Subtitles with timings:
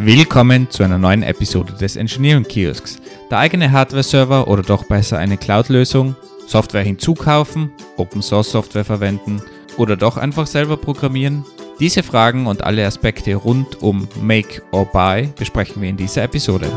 [0.00, 2.98] Willkommen zu einer neuen Episode des Engineering Kiosks.
[3.32, 6.14] Der eigene Hardware-Server oder doch besser eine Cloud-Lösung,
[6.46, 9.42] Software hinzukaufen, Open Source Software verwenden
[9.76, 11.44] oder doch einfach selber programmieren?
[11.80, 16.70] Diese Fragen und alle Aspekte rund um Make or Buy besprechen wir in dieser Episode.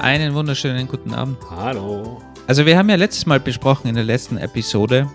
[0.00, 1.36] Einen wunderschönen guten Abend.
[1.48, 2.20] Hallo.
[2.48, 5.08] Also wir haben ja letztes Mal besprochen in der letzten Episode,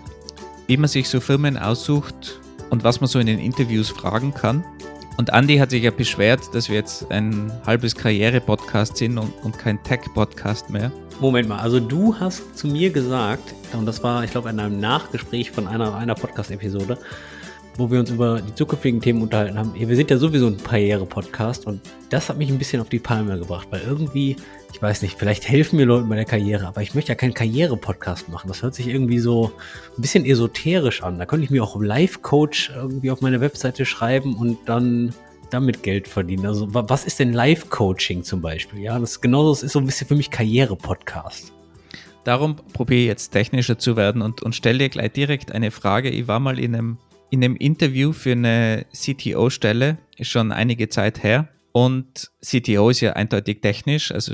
[0.66, 2.40] wie man sich so Firmen aussucht
[2.70, 4.64] und was man so in den Interviews fragen kann.
[5.16, 9.58] Und Andy hat sich ja beschwert, dass wir jetzt ein halbes Karriere-Podcast sind und, und
[9.58, 10.92] kein Tech-Podcast mehr.
[11.20, 14.78] Moment mal, also du hast zu mir gesagt, und das war, ich glaube, in einem
[14.78, 16.98] Nachgespräch von einer, einer Podcast-Episode,
[17.78, 19.72] wo wir uns über die zukünftigen Themen unterhalten haben.
[19.74, 23.38] Wir sind ja sowieso ein Karriere-Podcast und das hat mich ein bisschen auf die Palme
[23.38, 24.34] gebracht, weil irgendwie,
[24.72, 27.34] ich weiß nicht, vielleicht helfen mir Leute bei der Karriere, aber ich möchte ja keinen
[27.34, 28.48] Karriere-Podcast machen.
[28.48, 29.52] Das hört sich irgendwie so
[29.96, 31.20] ein bisschen esoterisch an.
[31.20, 35.14] Da könnte ich mir auch Life-Coach irgendwie auf meine Webseite schreiben und dann
[35.50, 36.46] damit Geld verdienen.
[36.46, 38.80] Also was ist denn Life-Coaching zum Beispiel?
[38.80, 41.52] Ja, das ist genauso, das ist so ein bisschen für mich Karriere-Podcast.
[42.24, 46.10] Darum probiere ich jetzt technischer zu werden und, und stelle dir gleich direkt eine Frage.
[46.10, 46.98] Ich war mal in einem
[47.30, 51.48] in einem Interview für eine CTO-Stelle, ist schon einige Zeit her.
[51.72, 54.32] Und CTO ist ja eindeutig technisch, also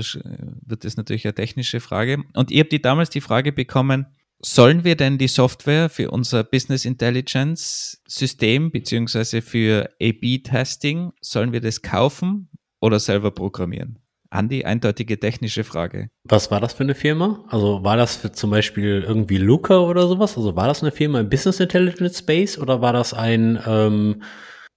[0.65, 2.23] wird das natürlich eine technische Frage.
[2.33, 4.07] Und ich habe die damals die Frage bekommen,
[4.39, 11.61] sollen wir denn die Software für unser Business Intelligence System beziehungsweise für A-B-Testing, sollen wir
[11.61, 12.49] das kaufen
[12.79, 13.99] oder selber programmieren?
[14.35, 16.09] Andi, eindeutige technische Frage.
[16.23, 17.43] Was war das für eine Firma?
[17.47, 20.37] Also war das für zum Beispiel irgendwie Luca oder sowas?
[20.37, 24.21] Also war das eine Firma im Business Intelligence Space oder war das ein, ähm,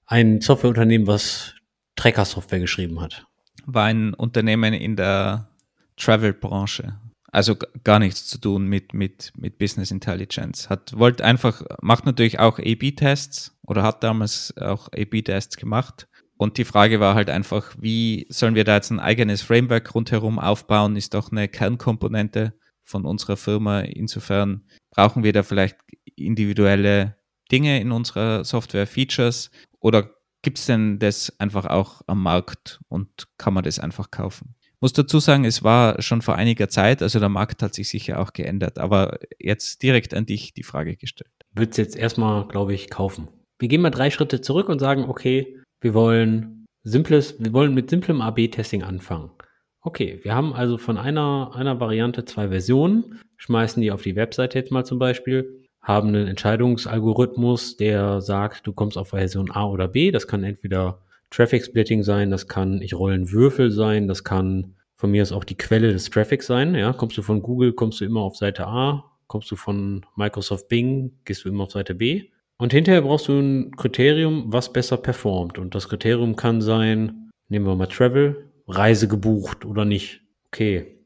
[0.06, 1.54] ein Softwareunternehmen, was
[1.96, 3.26] Tracker-Software geschrieben hat?
[3.66, 5.48] War ein Unternehmen in der
[5.96, 6.98] Travel-Branche.
[7.30, 10.70] Also gar nichts zu tun mit, mit, mit Business Intelligence.
[10.70, 16.08] Hat, wollte einfach, macht natürlich auch A-B-Tests oder hat damals auch A-B-Tests gemacht
[16.38, 20.38] und die Frage war halt einfach, wie sollen wir da jetzt ein eigenes Framework rundherum
[20.38, 20.96] aufbauen?
[20.96, 22.54] Ist doch eine Kernkomponente
[22.88, 23.80] von unserer Firma.
[23.80, 25.76] Insofern brauchen wir da vielleicht
[26.16, 27.16] individuelle
[27.52, 29.50] Dinge in unserer Software, Features
[29.80, 30.10] oder
[30.42, 34.54] gibt es denn das einfach auch am Markt und kann man das einfach kaufen?
[34.80, 38.20] Muss dazu sagen, es war schon vor einiger Zeit, also der Markt hat sich sicher
[38.20, 41.32] auch geändert, aber jetzt direkt an dich die Frage gestellt.
[41.52, 43.28] Würde es jetzt erstmal, glaube ich, kaufen.
[43.58, 47.90] Wir gehen mal drei Schritte zurück und sagen, okay, wir wollen simples, wir wollen mit
[47.90, 49.30] simplem AB-Testing anfangen.
[49.82, 54.58] Okay, wir haben also von einer, einer Variante zwei Versionen, schmeißen die auf die Webseite
[54.58, 59.88] jetzt mal zum Beispiel, haben einen Entscheidungsalgorithmus, der sagt, du kommst auf Version A oder
[59.88, 60.10] B.
[60.10, 61.00] Das kann entweder
[61.30, 65.44] Traffic Splitting sein, das kann ich rollen Würfel sein, das kann von mir aus auch
[65.44, 66.74] die Quelle des Traffics sein.
[66.74, 70.68] Ja, kommst du von Google, kommst du immer auf Seite A, kommst du von Microsoft
[70.68, 72.30] Bing, gehst du immer auf Seite B.
[72.58, 75.58] Und hinterher brauchst du ein Kriterium, was besser performt.
[75.58, 80.22] Und das Kriterium kann sein, nehmen wir mal Travel, Reise gebucht oder nicht.
[80.48, 80.98] Okay.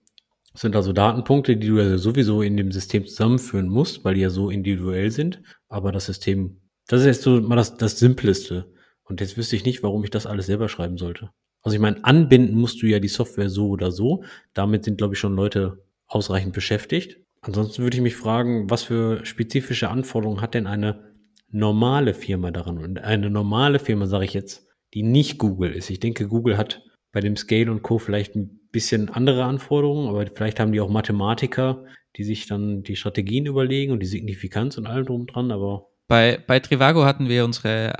[0.53, 4.21] Das sind also Datenpunkte, die du ja sowieso in dem System zusammenführen musst, weil die
[4.21, 5.43] ja so individuell sind.
[5.69, 8.71] Aber das System, das ist jetzt so mal das, das Simpleste.
[9.05, 11.31] Und jetzt wüsste ich nicht, warum ich das alles selber schreiben sollte.
[11.63, 14.25] Also ich meine, anbinden musst du ja die Software so oder so.
[14.53, 17.19] Damit sind, glaube ich, schon Leute ausreichend beschäftigt.
[17.41, 21.12] Ansonsten würde ich mich fragen, was für spezifische Anforderungen hat denn eine
[21.53, 22.79] normale Firma daran.
[22.79, 25.91] Und eine normale Firma, sage ich jetzt, die nicht Google ist.
[25.91, 26.83] Ich denke, Google hat
[27.13, 27.99] bei dem Scale und Co.
[27.99, 31.85] vielleicht ein bisschen andere Anforderungen, aber vielleicht haben die auch Mathematiker,
[32.17, 35.89] die sich dann die Strategien überlegen und die Signifikanz und allem drum dran, aber.
[36.09, 37.93] Bei, bei Trivago hatten wir unsere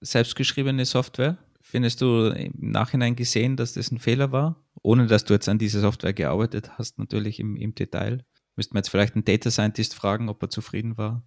[0.00, 1.38] selbstgeschriebene Software.
[1.60, 4.64] Findest du im Nachhinein gesehen, dass das ein Fehler war?
[4.82, 8.24] Ohne dass du jetzt an dieser Software gearbeitet hast, natürlich im, im Detail.
[8.56, 11.24] Müssten wir jetzt vielleicht einen Data Scientist fragen, ob er zufrieden war?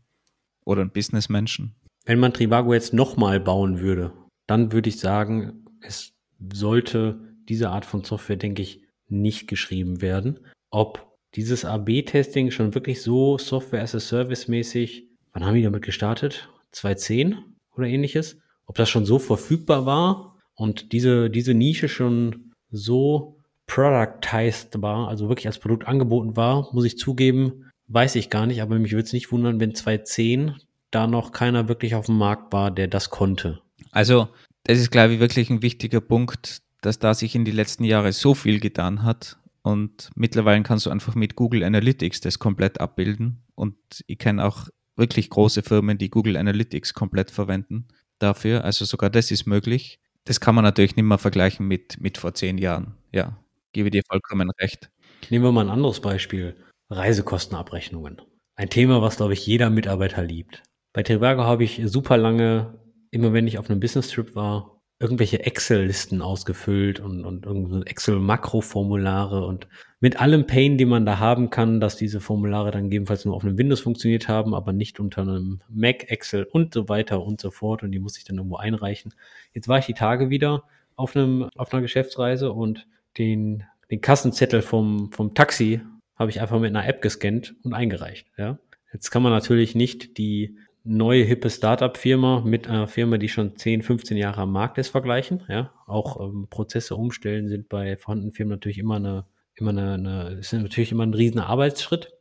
[0.71, 1.75] Oder ein Businessmenschen.
[2.05, 4.13] Wenn man Trivago jetzt nochmal bauen würde,
[4.47, 6.13] dann würde ich sagen, es
[6.53, 10.39] sollte diese Art von Software, denke ich, nicht geschrieben werden.
[10.69, 15.83] Ob dieses AB-Testing schon wirklich so Software as a Service mäßig, wann haben die damit
[15.83, 16.49] gestartet?
[16.71, 17.37] 2010
[17.75, 18.39] oder ähnliches?
[18.65, 25.27] Ob das schon so verfügbar war und diese, diese Nische schon so productized war, also
[25.27, 29.03] wirklich als Produkt angeboten war, muss ich zugeben, Weiß ich gar nicht, aber mich würde
[29.03, 30.55] es nicht wundern, wenn 2010
[30.91, 33.61] da noch keiner wirklich auf dem Markt war, der das konnte.
[33.91, 34.29] Also,
[34.63, 38.13] das ist, glaube ich, wirklich ein wichtiger Punkt, dass da sich in den letzten Jahren
[38.13, 39.37] so viel getan hat.
[39.61, 43.43] Und mittlerweile kannst du einfach mit Google Analytics das komplett abbilden.
[43.55, 43.75] Und
[44.07, 47.89] ich kenne auch wirklich große Firmen, die Google Analytics komplett verwenden
[48.19, 48.63] dafür.
[48.63, 49.99] Also sogar das ist möglich.
[50.23, 52.95] Das kann man natürlich nicht mehr vergleichen mit, mit vor zehn Jahren.
[53.11, 53.37] Ja,
[53.73, 54.89] gebe dir vollkommen recht.
[55.29, 56.55] Nehmen wir mal ein anderes Beispiel.
[56.91, 58.21] Reisekostenabrechnungen.
[58.55, 60.61] Ein Thema, was, glaube ich, jeder Mitarbeiter liebt.
[60.93, 62.79] Bei Trivago habe ich super lange,
[63.11, 69.67] immer wenn ich auf einem Business-Trip war, irgendwelche Excel-Listen ausgefüllt und, und Excel-Makroformulare und
[69.99, 73.43] mit allem Pain, die man da haben kann, dass diese Formulare dann gegebenenfalls nur auf
[73.43, 77.49] einem Windows funktioniert haben, aber nicht unter einem Mac, Excel und so weiter und so
[77.49, 79.15] fort und die muss ich dann irgendwo einreichen.
[79.53, 80.65] Jetzt war ich die Tage wieder
[80.95, 82.85] auf einem, auf einer Geschäftsreise und
[83.17, 85.81] den, den Kassenzettel vom, vom Taxi
[86.21, 88.59] habe ich einfach mit einer App gescannt und eingereicht, ja.
[88.93, 93.83] Jetzt kann man natürlich nicht die neue hippe Startup-Firma mit einer Firma, die schon 10,
[93.83, 95.43] 15 Jahre am Markt ist, vergleichen.
[95.47, 99.25] Ja, auch ähm, Prozesse umstellen sind bei vorhandenen Firmen natürlich immer eine,
[99.55, 102.11] immer eine, eine ist natürlich immer ein riesiger Arbeitsschritt.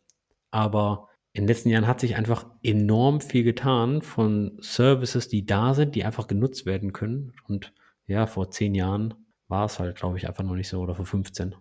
[0.50, 5.75] Aber in den letzten Jahren hat sich einfach enorm viel getan von Services, die da
[5.75, 7.32] sind, die einfach genutzt werden können.
[7.49, 7.73] Und
[8.06, 9.14] ja, vor zehn Jahren
[9.49, 11.55] war es halt, glaube ich, einfach noch nicht so oder vor 15.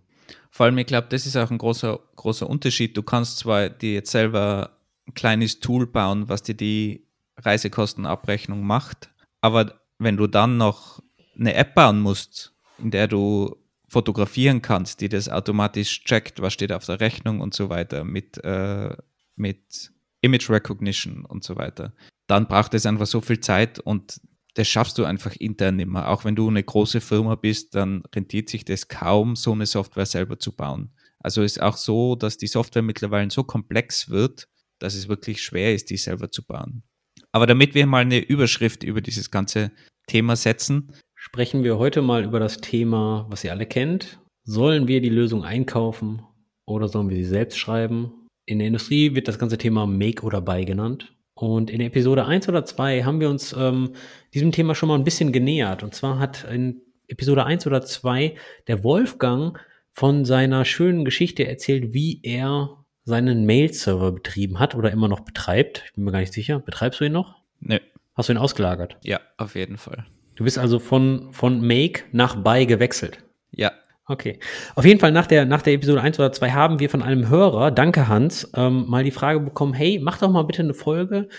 [0.52, 2.98] Vor allem, ich glaube, das ist auch ein großer, großer Unterschied.
[2.98, 4.72] Du kannst zwar dir jetzt selber
[5.08, 7.06] ein kleines Tool bauen, was dir die
[7.38, 9.10] Reisekostenabrechnung macht.
[9.42, 11.02] Aber wenn du dann noch
[11.38, 13.56] eine App bauen musst, in der du
[13.88, 18.38] fotografieren kannst, die das automatisch checkt, was steht auf der Rechnung und so weiter, mit,
[18.44, 18.96] äh,
[19.36, 19.92] mit
[20.22, 21.94] Image Recognition und so weiter,
[22.28, 24.22] dann braucht es einfach so viel Zeit und
[24.56, 26.10] das schaffst du einfach intern nicht mehr.
[26.10, 30.06] Auch wenn du eine große Firma bist, dann rentiert sich das kaum, so eine Software
[30.06, 30.92] selber zu bauen.
[31.20, 34.48] Also ist auch so, dass die Software mittlerweile so komplex wird,
[34.80, 36.84] dass es wirklich schwer ist, die selber zu bauen.
[37.32, 39.72] Aber damit wir mal eine Überschrift über dieses ganze
[40.08, 44.20] Thema setzen, sprechen wir heute mal über das Thema, was ihr alle kennt.
[44.46, 46.24] Sollen wir die Lösung einkaufen
[46.66, 48.28] oder sollen wir sie selbst schreiben?
[48.46, 51.14] In der Industrie wird das ganze Thema Make oder Buy genannt.
[51.40, 53.94] Und in Episode 1 oder 2 haben wir uns ähm,
[54.34, 55.84] diesem Thema schon mal ein bisschen genähert.
[55.84, 58.36] Und zwar hat in Episode 1 oder 2
[58.68, 59.58] der Wolfgang
[59.94, 65.84] von seiner schönen Geschichte erzählt, wie er seinen Mail-Server betrieben hat oder immer noch betreibt.
[65.86, 66.60] Ich bin mir gar nicht sicher.
[66.60, 67.38] Betreibst du ihn noch?
[67.62, 67.80] Nö.
[68.16, 68.98] Hast du ihn ausgelagert?
[69.06, 70.06] Ja, auf jeden Fall.
[70.36, 73.24] Du bist also von, von Make nach Buy gewechselt.
[73.52, 73.72] Ja.
[74.10, 74.40] Okay.
[74.74, 77.30] Auf jeden Fall nach der, nach der Episode 1 oder 2 haben wir von einem
[77.30, 81.30] Hörer, danke Hans, ähm, mal die Frage bekommen, hey, mach doch mal bitte eine Folge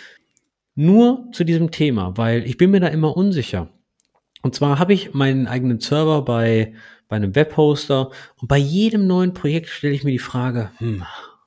[0.76, 3.70] nur zu diesem Thema, weil ich bin mir da immer unsicher.
[4.42, 6.74] Und zwar habe ich meinen eigenen Server bei,
[7.08, 11.02] bei einem Webhoster und bei jedem neuen Projekt stelle ich mir die Frage, hm,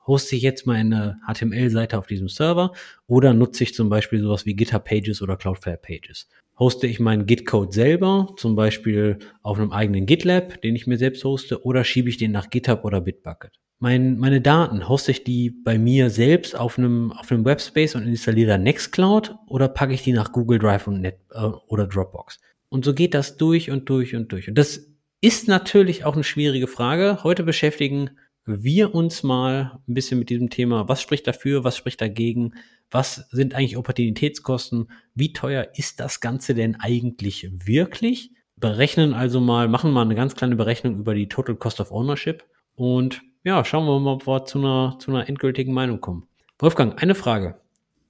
[0.05, 2.73] hoste ich jetzt meine HTML-Seite auf diesem Server
[3.07, 6.27] oder nutze ich zum Beispiel sowas wie GitHub Pages oder Cloudflare Pages?
[6.59, 11.23] Hoste ich meinen Git-Code selber, zum Beispiel auf einem eigenen GitLab, den ich mir selbst
[11.23, 13.53] hoste, oder schiebe ich den nach GitHub oder Bitbucket?
[13.79, 18.07] Mein, meine Daten, hoste ich die bei mir selbst auf einem, auf einem Webspace und
[18.07, 22.39] installiere da Nextcloud oder packe ich die nach Google Drive und Net, äh, oder Dropbox?
[22.69, 24.47] Und so geht das durch und durch und durch.
[24.47, 24.87] Und das
[25.21, 27.23] ist natürlich auch eine schwierige Frage.
[27.23, 28.11] Heute beschäftigen
[28.45, 32.53] wir uns mal ein bisschen mit diesem Thema, was spricht dafür, was spricht dagegen,
[32.91, 38.31] was sind eigentlich Opportunitätskosten, wie teuer ist das Ganze denn eigentlich wirklich?
[38.57, 42.43] Berechnen also mal, machen mal eine ganz kleine Berechnung über die Total Cost of Ownership
[42.75, 46.27] und ja, schauen wir mal, ob wir zu einer, zu einer endgültigen Meinung kommen.
[46.59, 47.59] Wolfgang, eine Frage.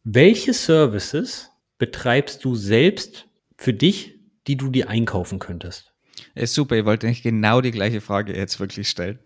[0.04, 1.50] Welche Services
[1.80, 3.28] betreibst du selbst
[3.58, 5.94] für dich, die du dir einkaufen könntest?
[6.36, 9.20] Ja, super, ich wollte eigentlich genau die gleiche Frage jetzt wirklich stellen.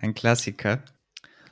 [0.00, 0.82] Ein Klassiker.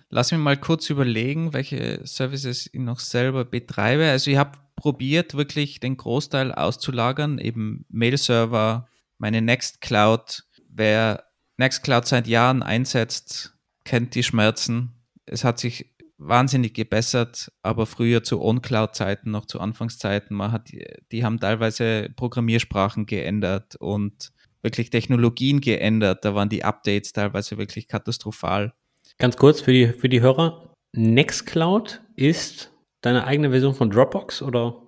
[0.09, 4.09] Lass mich mal kurz überlegen, welche Services ich noch selber betreibe.
[4.09, 8.89] Also ich habe probiert, wirklich den Großteil auszulagern, eben Mail-Server,
[9.19, 10.45] meine Nextcloud.
[10.71, 11.25] Wer
[11.59, 14.95] Nextcloud seit Jahren einsetzt, kennt die Schmerzen.
[15.27, 20.71] Es hat sich wahnsinnig gebessert, aber früher zu OnCloud-Zeiten, noch zu Anfangszeiten, man hat,
[21.13, 26.25] die haben teilweise Programmiersprachen geändert und wirklich Technologien geändert.
[26.25, 28.73] Da waren die Updates teilweise wirklich katastrophal.
[29.19, 30.73] Ganz kurz für die, für die Hörer.
[30.95, 32.73] Nextcloud ist
[33.03, 34.83] deine eigene Version von Dropbox oder?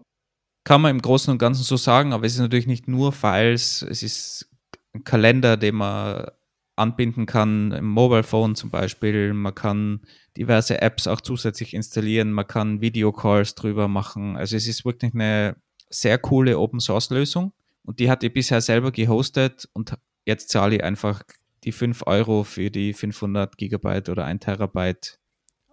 [0.65, 3.83] Kann man im Großen und Ganzen so sagen, aber es ist natürlich nicht nur Files,
[3.83, 4.49] es ist
[4.95, 6.31] ein Kalender, den man
[6.77, 9.33] anbinden kann, im Mobile Phone zum Beispiel.
[9.35, 10.01] Man kann
[10.37, 14.37] diverse Apps auch zusätzlich installieren, man kann Videocalls drüber machen.
[14.37, 15.57] Also es ist wirklich eine
[15.91, 17.53] sehr coole Open Source Lösung.
[17.83, 19.95] Und die hatte ich bisher selber gehostet und
[20.27, 21.23] jetzt zahle ich einfach
[21.65, 25.19] die 5 Euro für die 500 Gigabyte oder 1 Terabyte.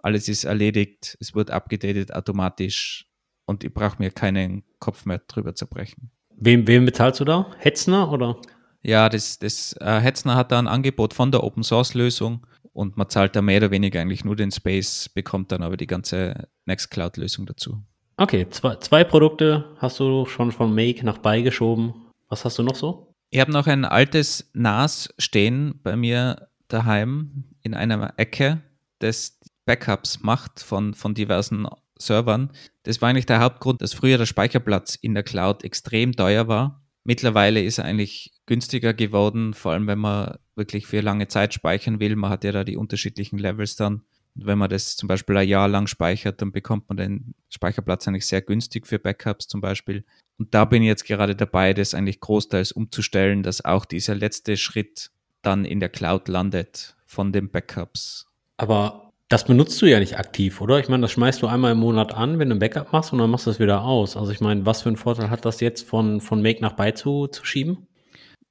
[0.01, 3.09] Alles ist erledigt, es wird abgedatet automatisch
[3.45, 6.11] und ich brauche mir keinen Kopf mehr drüber zerbrechen.
[6.35, 7.51] Wem, wem bezahlst du da?
[7.57, 8.39] Hetzner oder?
[8.83, 12.95] Ja, das, das äh, Hetzner hat da ein Angebot von der Open Source Lösung und
[12.95, 16.47] man zahlt da mehr oder weniger eigentlich nur den Space, bekommt dann aber die ganze
[16.65, 17.83] Nextcloud Lösung dazu.
[18.19, 21.93] Okay, zwei, zwei Produkte hast du schon von Make nach beigeschoben.
[22.29, 23.13] Was hast du noch so?
[23.29, 28.63] Ich habe noch ein altes NAS stehen bei mir daheim in einer Ecke,
[28.99, 31.67] das Backups macht von, von diversen
[31.99, 32.51] Servern.
[32.83, 36.81] Das war eigentlich der Hauptgrund, dass früher der Speicherplatz in der Cloud extrem teuer war.
[37.03, 41.99] Mittlerweile ist er eigentlich günstiger geworden, vor allem wenn man wirklich für lange Zeit speichern
[41.99, 42.15] will.
[42.15, 44.01] Man hat ja da die unterschiedlichen Levels dann.
[44.39, 48.25] Wenn man das zum Beispiel ein Jahr lang speichert, dann bekommt man den Speicherplatz eigentlich
[48.25, 50.03] sehr günstig für Backups zum Beispiel.
[50.37, 54.57] Und da bin ich jetzt gerade dabei, das eigentlich großteils umzustellen, dass auch dieser letzte
[54.57, 58.27] Schritt dann in der Cloud landet von den Backups.
[58.57, 60.79] Aber das benutzt du ja nicht aktiv, oder?
[60.79, 63.19] Ich meine, das schmeißt du einmal im Monat an, wenn du ein Backup machst und
[63.19, 64.15] dann machst du es wieder aus.
[64.15, 66.93] Also ich meine, was für einen Vorteil hat das jetzt von, von Make nach Buy
[66.93, 67.87] zu, zu schieben?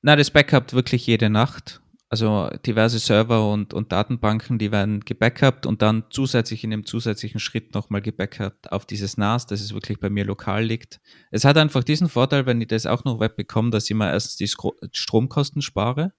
[0.02, 1.80] Na, das backupt wirklich jede Nacht.
[2.08, 7.40] Also diverse Server und, und Datenbanken, die werden gebackupt und dann zusätzlich in dem zusätzlichen
[7.40, 11.00] Schritt nochmal gebackupt auf dieses NAS, dass es wirklich bei mir lokal liegt.
[11.32, 14.10] Es hat einfach diesen Vorteil, wenn ich das auch noch web bekomme, dass ich mir
[14.10, 16.12] erst die Stromkosten spare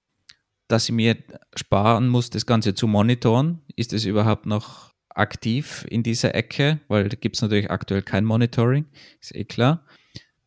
[0.67, 1.17] dass ich mir
[1.55, 3.61] sparen muss, das Ganze zu monitoren.
[3.75, 6.79] Ist es überhaupt noch aktiv in dieser Ecke?
[6.87, 8.85] Weil da gibt es natürlich aktuell kein Monitoring,
[9.21, 9.85] ist eh klar.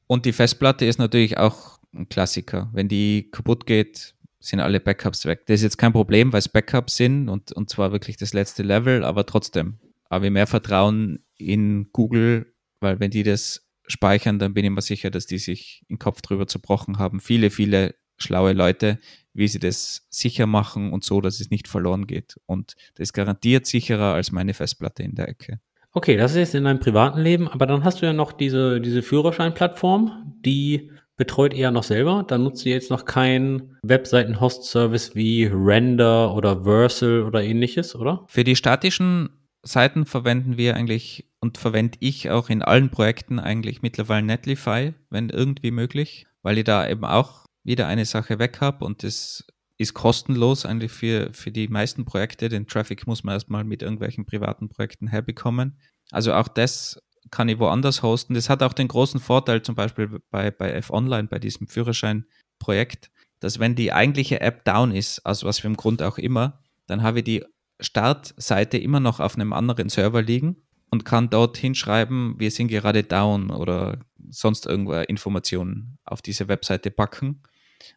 [0.07, 2.69] Und die Festplatte ist natürlich auch ein Klassiker.
[2.73, 5.47] Wenn die kaputt geht, sind alle Backups weg.
[5.47, 8.63] Das ist jetzt kein Problem, weil es Backups sind und, und zwar wirklich das letzte
[8.63, 9.79] Level, aber trotzdem
[10.11, 14.83] habe ich mehr Vertrauen in Google, weil wenn die das speichern, dann bin ich mir
[14.83, 17.21] sicher, dass die sich den Kopf drüber zerbrochen haben.
[17.21, 18.99] Viele, viele schlaue Leute,
[19.33, 22.39] wie sie das sicher machen und so, dass es nicht verloren geht.
[22.47, 25.61] Und das ist garantiert sicherer als meine Festplatte in der Ecke.
[25.93, 28.81] Okay, das ist jetzt in deinem privaten Leben, aber dann hast du ja noch diese,
[28.81, 32.25] diese Führerscheinplattform, die betreut eher noch selber.
[32.27, 38.25] Da nutzt du jetzt noch keinen Webseiten-Host-Service wie Render oder Versal oder ähnliches, oder?
[38.27, 39.29] Für die statischen
[39.63, 45.29] Seiten verwenden wir eigentlich und verwende ich auch in allen Projekten eigentlich mittlerweile Netlify, wenn
[45.29, 49.45] irgendwie möglich, weil ich da eben auch wieder eine Sache weg habe und das
[49.77, 52.49] ist kostenlos eigentlich für, für die meisten Projekte.
[52.49, 55.77] Den Traffic muss man erstmal mit irgendwelchen privaten Projekten herbekommen.
[56.11, 56.99] Also auch das
[57.31, 58.35] kann ich woanders hosten.
[58.35, 63.11] Das hat auch den großen Vorteil, zum Beispiel bei, bei F-Online, bei diesem Führerschein-Projekt,
[63.41, 67.03] dass wenn die eigentliche App down ist, aus was für einem Grund auch immer, dann
[67.03, 67.45] habe ich die
[67.79, 70.57] Startseite immer noch auf einem anderen Server liegen
[70.91, 76.91] und kann dort hinschreiben, wir sind gerade down oder sonst irgendwo Informationen auf diese Webseite
[76.91, 77.43] packen.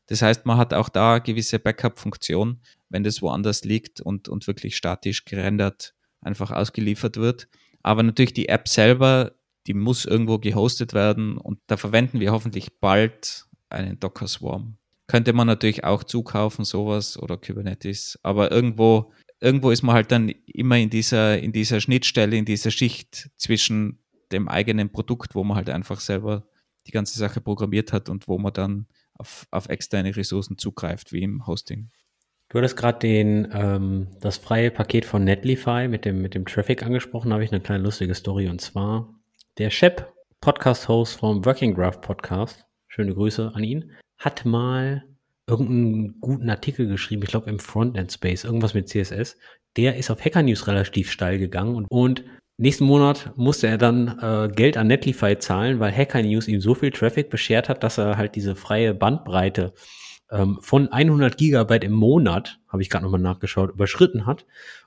[0.08, 4.78] Das heißt, man hat auch da gewisse Backup-Funktion, wenn das woanders liegt und, und wirklich
[4.78, 7.48] statisch gerendert einfach ausgeliefert wird.
[7.84, 9.34] Aber natürlich die App selber,
[9.68, 14.78] die muss irgendwo gehostet werden und da verwenden wir hoffentlich bald einen Docker Swarm.
[15.08, 20.30] Könnte man natürlich auch zukaufen, sowas oder Kubernetes, aber irgendwo, irgendwo ist man halt dann
[20.48, 24.00] immer in dieser, in dieser Schnittstelle, in dieser Schicht zwischen
[24.32, 26.48] dem eigenen Produkt, wo man halt einfach selber
[26.88, 31.24] die ganze Sache programmiert hat und wo man dann auf, auf externe Ressourcen zugreift, wie
[31.24, 31.92] im Hosting.
[32.54, 37.30] Du hattest gerade ähm, das freie Paket von Netlify mit dem, mit dem Traffic angesprochen,
[37.30, 39.12] da habe ich eine kleine lustige Story und zwar
[39.58, 45.04] der Shep, Podcast-Host vom Working Graph Podcast, schöne Grüße an ihn, hat mal
[45.48, 49.36] irgendeinen guten Artikel geschrieben, ich glaube im Frontend Space, irgendwas mit CSS.
[49.76, 52.24] Der ist auf Hacker News relativ steil gegangen und, und
[52.58, 56.76] Nächsten Monat musste er dann äh, Geld an Netlify zahlen, weil Hacker News ihm so
[56.76, 59.74] viel Traffic beschert hat, dass er halt diese freie Bandbreite
[60.34, 64.46] ähm, von 100 Gigabyte im Monat, habe ich gerade nochmal nachgeschaut, überschritten hat.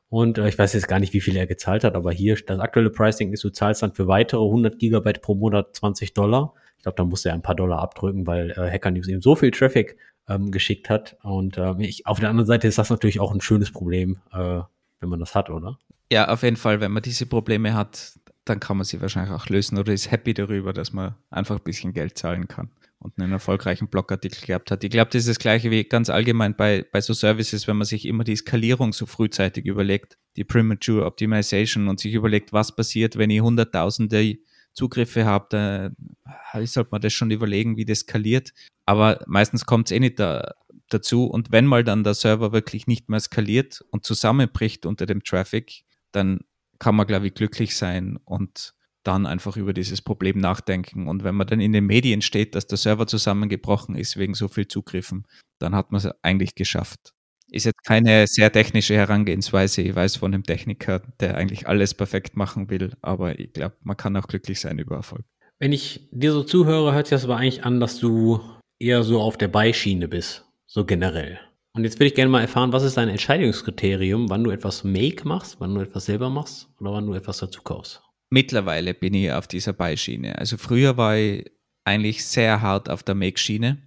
[0.08, 2.58] Und äh, ich weiß jetzt gar nicht, wie viel er gezahlt hat, aber hier das
[2.58, 6.54] aktuelle Pricing ist, du zahlst dann für weitere 100 Gigabyte pro Monat 20 Dollar.
[6.76, 9.36] Ich glaube, da musste er ein paar Dollar abdrücken, weil äh, Hacker News ihm so
[9.36, 9.96] viel Traffic
[10.28, 11.16] ähm, geschickt hat.
[11.22, 14.60] Und äh, ich, auf der anderen Seite ist das natürlich auch ein schönes Problem, äh,
[15.00, 15.78] wenn man das hat, oder?
[16.10, 19.48] Ja, auf jeden Fall, wenn man diese Probleme hat, dann kann man sie wahrscheinlich auch
[19.48, 23.32] lösen oder ist happy darüber, dass man einfach ein bisschen Geld zahlen kann und einen
[23.32, 24.84] erfolgreichen Blogartikel gehabt hat.
[24.84, 27.86] Ich glaube, das ist das gleiche wie ganz allgemein bei, bei so Services, wenn man
[27.86, 33.16] sich immer die Skalierung so frühzeitig überlegt, die Premature Optimization und sich überlegt, was passiert,
[33.16, 34.38] wenn ich hunderttausende
[34.72, 35.90] Zugriffe habe, da
[36.66, 38.52] sollte man das schon überlegen, wie das skaliert.
[38.84, 40.54] Aber meistens kommt es eh nicht da,
[40.88, 41.24] dazu.
[41.24, 45.84] Und wenn mal dann der Server wirklich nicht mehr skaliert und zusammenbricht unter dem Traffic,
[46.12, 46.40] dann
[46.78, 48.74] kann man, glaube ich, glücklich sein und
[49.06, 51.08] dann einfach über dieses Problem nachdenken.
[51.08, 54.48] Und wenn man dann in den Medien steht, dass der Server zusammengebrochen ist wegen so
[54.48, 55.26] viel Zugriffen,
[55.58, 57.12] dann hat man es eigentlich geschafft.
[57.50, 59.82] Ist jetzt keine sehr technische Herangehensweise.
[59.82, 63.96] Ich weiß von einem Techniker, der eigentlich alles perfekt machen will, aber ich glaube, man
[63.96, 65.24] kann auch glücklich sein über Erfolg.
[65.58, 68.40] Wenn ich dir so zuhöre, hört sich das aber eigentlich an, dass du
[68.78, 71.38] eher so auf der Beischiene bist, so generell.
[71.76, 75.28] Und jetzt würde ich gerne mal erfahren, was ist dein Entscheidungskriterium, wann du etwas Make
[75.28, 78.02] machst, wann du etwas selber machst oder wann du etwas dazu kaufst?
[78.30, 80.38] Mittlerweile bin ich auf dieser Beischiene.
[80.38, 81.44] Also früher war ich
[81.84, 83.82] eigentlich sehr hart auf der Make-Schiene.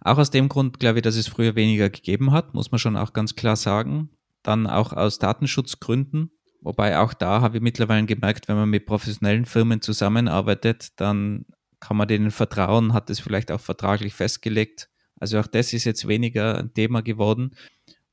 [0.00, 2.96] Auch aus dem Grund, glaube ich, dass es früher weniger gegeben hat, muss man schon
[2.96, 4.08] auch ganz klar sagen.
[4.42, 6.30] Dann auch aus Datenschutzgründen.
[6.62, 11.44] Wobei auch da habe ich mittlerweile gemerkt, wenn man mit professionellen Firmen zusammenarbeitet, dann
[11.78, 14.88] kann man denen vertrauen, hat es vielleicht auch vertraglich festgelegt.
[15.20, 17.54] Also auch das ist jetzt weniger ein Thema geworden.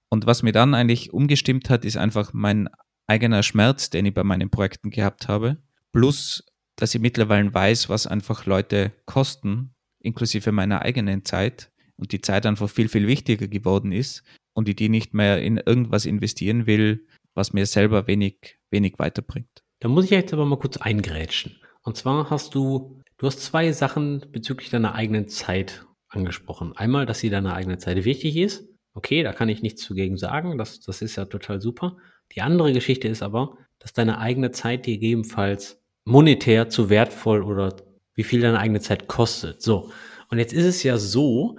[0.10, 2.70] Und was mir dann eigentlich umgestimmt hat, ist einfach mein
[3.08, 5.58] eigener Schmerz, den ich bei meinen Projekten gehabt habe.
[5.92, 6.44] Plus,
[6.76, 11.72] dass ich mittlerweile weiß, was einfach Leute kosten, inklusive meiner eigenen Zeit.
[11.98, 15.58] Und die Zeit einfach viel, viel wichtiger geworden ist und ich die nicht mehr in
[15.58, 19.64] irgendwas investieren will, was mir selber wenig, wenig weiterbringt.
[19.80, 21.56] Da muss ich jetzt aber mal kurz eingrätschen.
[21.84, 26.75] Und zwar hast du, du hast zwei Sachen bezüglich deiner eigenen Zeit angesprochen.
[26.75, 28.67] Einmal, dass sie deine eigene Zeit wichtig ist.
[28.93, 30.57] Okay, da kann ich nichts zugegen sagen.
[30.57, 31.98] Das, das ist ja total super.
[32.34, 37.75] Die andere Geschichte ist aber, dass deine eigene Zeit dir gegebenenfalls monetär zu wertvoll oder
[38.13, 39.62] wie viel deine eigene Zeit kostet.
[39.62, 39.91] So.
[40.29, 41.57] Und jetzt ist es ja so,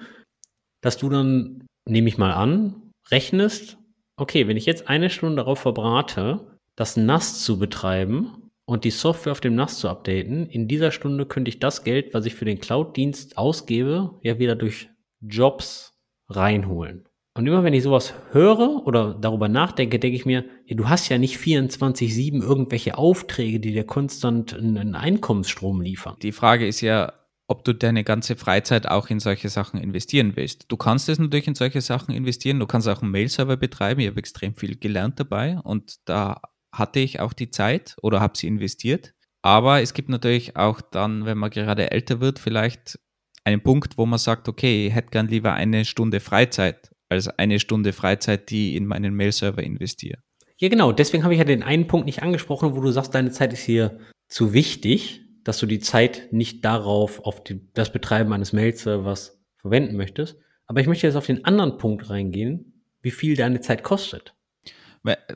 [0.81, 3.79] dass du dann, nehme ich mal an, rechnest,
[4.17, 9.33] okay, wenn ich jetzt eine Stunde darauf verbrate, das NAS zu betreiben und die Software
[9.33, 12.45] auf dem NAS zu updaten, in dieser Stunde könnte ich das Geld, was ich für
[12.45, 15.95] den Cloud-Dienst ausgebe, ja wieder durch Jobs
[16.29, 17.09] reinholen.
[17.35, 21.09] Und immer wenn ich sowas höre oder darüber nachdenke, denke ich mir, ja, du hast
[21.09, 26.17] ja nicht 24-7 irgendwelche Aufträge, die dir konstant einen Einkommensstrom liefern.
[26.23, 27.13] Die Frage ist ja,
[27.47, 30.65] ob du deine ganze Freizeit auch in solche Sachen investieren willst.
[30.69, 32.59] Du kannst es natürlich in solche Sachen investieren.
[32.59, 34.01] Du kannst auch einen Mail-Server betreiben.
[34.01, 36.41] Ich habe extrem viel gelernt dabei und da
[36.79, 39.15] hatte ich auch die Zeit oder habe sie investiert.
[39.43, 42.99] Aber es gibt natürlich auch dann, wenn man gerade älter wird, vielleicht
[43.45, 47.61] einen Punkt, wo man sagt, okay, ich hätte gern lieber eine Stunde Freizeit als eine
[47.61, 50.19] Stunde Freizeit, die in meinen Mail-Server investiere.
[50.59, 50.93] Ja, genau.
[50.93, 53.63] Deswegen habe ich ja den einen Punkt nicht angesprochen, wo du sagst, deine Zeit ist
[53.63, 59.41] hier zu wichtig, dass du die Zeit nicht darauf, auf die, das Betreiben eines Mail-Servers
[59.59, 60.39] verwenden möchtest.
[60.67, 64.35] Aber ich möchte jetzt auf den anderen Punkt reingehen, wie viel deine Zeit kostet.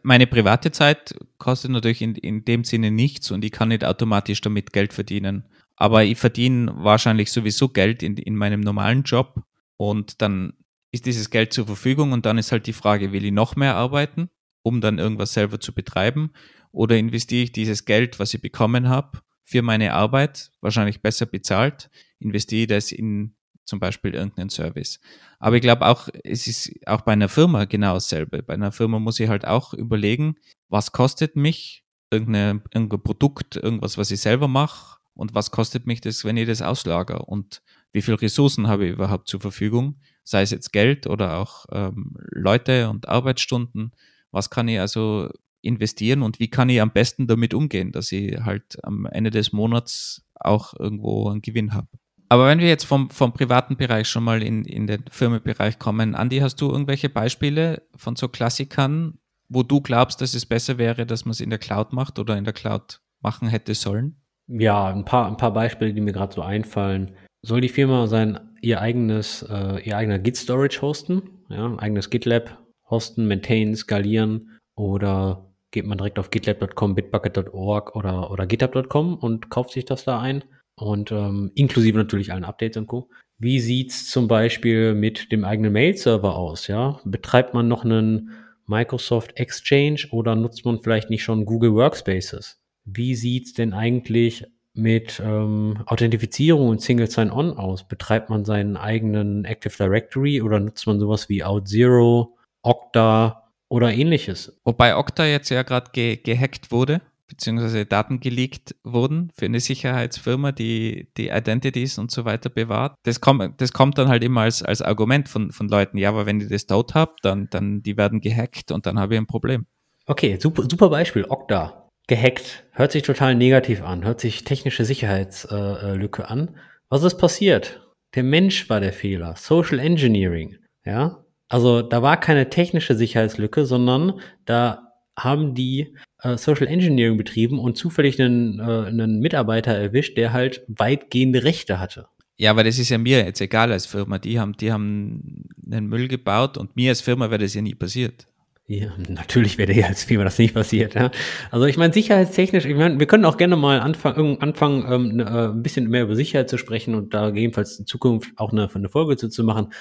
[0.03, 4.41] Meine private Zeit kostet natürlich in, in dem Sinne nichts und ich kann nicht automatisch
[4.41, 5.45] damit Geld verdienen.
[5.77, 9.43] Aber ich verdiene wahrscheinlich sowieso Geld in, in meinem normalen Job
[9.77, 10.55] und dann
[10.93, 13.77] ist dieses Geld zur Verfügung und dann ist halt die Frage, will ich noch mehr
[13.77, 14.29] arbeiten,
[14.63, 16.33] um dann irgendwas selber zu betreiben
[16.73, 21.91] oder investiere ich dieses Geld, was ich bekommen habe, für meine Arbeit, wahrscheinlich besser bezahlt,
[22.19, 23.35] investiere ich das in
[23.71, 25.01] zum Beispiel irgendeinen Service.
[25.39, 28.43] Aber ich glaube auch, es ist auch bei einer Firma genau dasselbe.
[28.43, 30.35] Bei einer Firma muss ich halt auch überlegen,
[30.69, 36.01] was kostet mich irgendeine, irgendein Produkt, irgendwas, was ich selber mache und was kostet mich
[36.01, 40.43] das, wenn ich das auslager und wie viele Ressourcen habe ich überhaupt zur Verfügung, sei
[40.43, 43.93] es jetzt Geld oder auch ähm, Leute und Arbeitsstunden.
[44.33, 45.31] Was kann ich also
[45.63, 49.53] investieren und wie kann ich am besten damit umgehen, dass ich halt am Ende des
[49.53, 51.89] Monats auch irgendwo einen Gewinn habe.
[52.31, 56.15] Aber wenn wir jetzt vom, vom privaten Bereich schon mal in, in den Firmenbereich kommen,
[56.15, 61.07] Andi, hast du irgendwelche Beispiele von so Klassikern, wo du glaubst, dass es besser wäre,
[61.07, 64.23] dass man es in der Cloud macht oder in der Cloud machen hätte sollen?
[64.47, 67.17] Ja, ein paar, ein paar Beispiele, die mir gerade so einfallen.
[67.43, 72.59] Soll die Firma sein ihr eigenes, äh, ihr eigener Git Storage hosten, ja, eigenes GitLab
[72.89, 79.71] hosten, maintainen, skalieren oder geht man direkt auf gitlab.com, bitbucket.org oder, oder github.com und kauft
[79.73, 80.45] sich das da ein?
[80.81, 83.09] Und ähm, inklusive natürlich allen Updates und Co.
[83.39, 86.67] Wie sieht's zum Beispiel mit dem eigenen Mail-Server aus?
[86.67, 88.33] Ja, betreibt man noch einen
[88.67, 92.61] Microsoft Exchange oder nutzt man vielleicht nicht schon Google Workspaces?
[92.85, 97.89] Wie sieht's denn eigentlich mit ähm, Authentifizierung und Single Sign-On aus?
[97.89, 104.61] Betreibt man seinen eigenen Active Directory oder nutzt man sowas wie OutZero, Okta oder ähnliches?
[104.65, 110.53] Wobei Okta jetzt ja gerade ge gehackt wurde beziehungsweise Daten geleakt wurden für eine Sicherheitsfirma,
[110.53, 112.97] die die Identities und so weiter bewahrt.
[113.05, 116.27] Das kommt, das kommt dann halt immer als, als Argument von, von Leuten, ja, aber
[116.27, 119.27] wenn ihr das dort habt, dann, dann die werden gehackt und dann habe ich ein
[119.27, 119.67] Problem.
[120.07, 121.89] Okay, super, super Beispiel, Okta.
[122.09, 122.65] Gehackt.
[122.73, 126.57] Hört sich total negativ an, hört sich technische Sicherheitslücke äh, an.
[126.89, 127.87] Was ist passiert?
[128.17, 129.37] Der Mensch war der Fehler.
[129.37, 130.57] Social Engineering.
[130.85, 131.25] Ja.
[131.49, 137.77] Also da war keine technische Sicherheitslücke, sondern da haben die äh, Social Engineering betrieben und
[137.77, 142.07] zufällig einen, äh, einen Mitarbeiter erwischt, der halt weitgehende Rechte hatte.
[142.37, 144.19] Ja, aber das ist ja mir jetzt egal als Firma.
[144.19, 147.75] Die haben, die haben einen Müll gebaut und mir als Firma wäre das ja nie
[147.75, 148.27] passiert.
[148.67, 150.95] Ja, natürlich wäre dir als Firma das nicht passiert.
[150.95, 151.11] Ja.
[151.51, 155.25] Also ich meine, sicherheitstechnisch, ich meine, wir können auch gerne mal anfangen, anfangen ähm, ne,
[155.25, 158.71] äh, ein bisschen mehr über Sicherheit zu sprechen und da gegebenenfalls in Zukunft auch eine,
[158.73, 159.73] eine Folge zu, zu machen.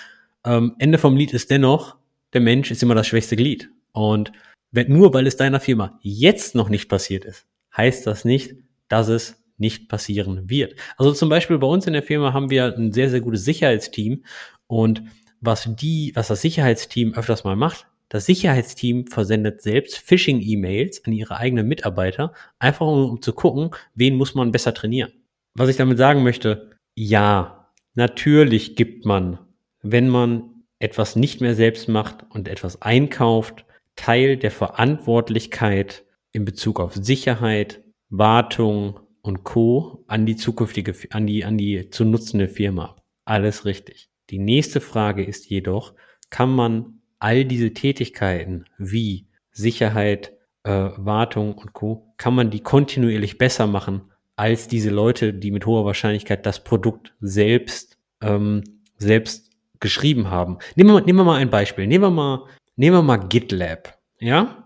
[0.43, 1.97] Ähm, Ende vom Lied ist dennoch,
[2.33, 3.69] der Mensch ist immer das schwächste Glied.
[3.91, 4.31] Und
[4.71, 8.55] wenn, nur weil es deiner Firma jetzt noch nicht passiert ist, heißt das nicht,
[8.87, 10.75] dass es nicht passieren wird.
[10.97, 14.23] Also zum Beispiel bei uns in der Firma haben wir ein sehr, sehr gutes Sicherheitsteam
[14.67, 15.03] und
[15.41, 21.37] was die, was das Sicherheitsteam öfters mal macht, das Sicherheitsteam versendet selbst Phishing-E-Mails an ihre
[21.37, 25.11] eigenen Mitarbeiter, einfach um, um zu gucken, wen muss man besser trainieren.
[25.53, 29.39] Was ich damit sagen möchte, Ja, natürlich gibt man,
[29.81, 33.65] wenn man etwas nicht mehr selbst macht und etwas einkauft,
[33.99, 40.05] Teil der Verantwortlichkeit in Bezug auf Sicherheit, Wartung und Co.
[40.07, 44.09] an die zukünftige, an die, an die zu nutzende Firma Alles richtig.
[44.29, 45.95] Die nächste Frage ist jedoch,
[46.29, 50.31] kann man all diese Tätigkeiten wie Sicherheit,
[50.63, 54.03] äh, Wartung und Co., kann man die kontinuierlich besser machen
[54.37, 58.63] als diese Leute, die mit hoher Wahrscheinlichkeit das Produkt selbst, ähm,
[58.97, 59.49] selbst
[59.81, 60.59] geschrieben haben.
[60.75, 61.85] Nehmen wir, nehmen wir mal ein Beispiel.
[61.85, 62.45] Nehmen wir mal,
[62.79, 63.99] nehmen wir mal GitLab.
[64.19, 64.63] Ja?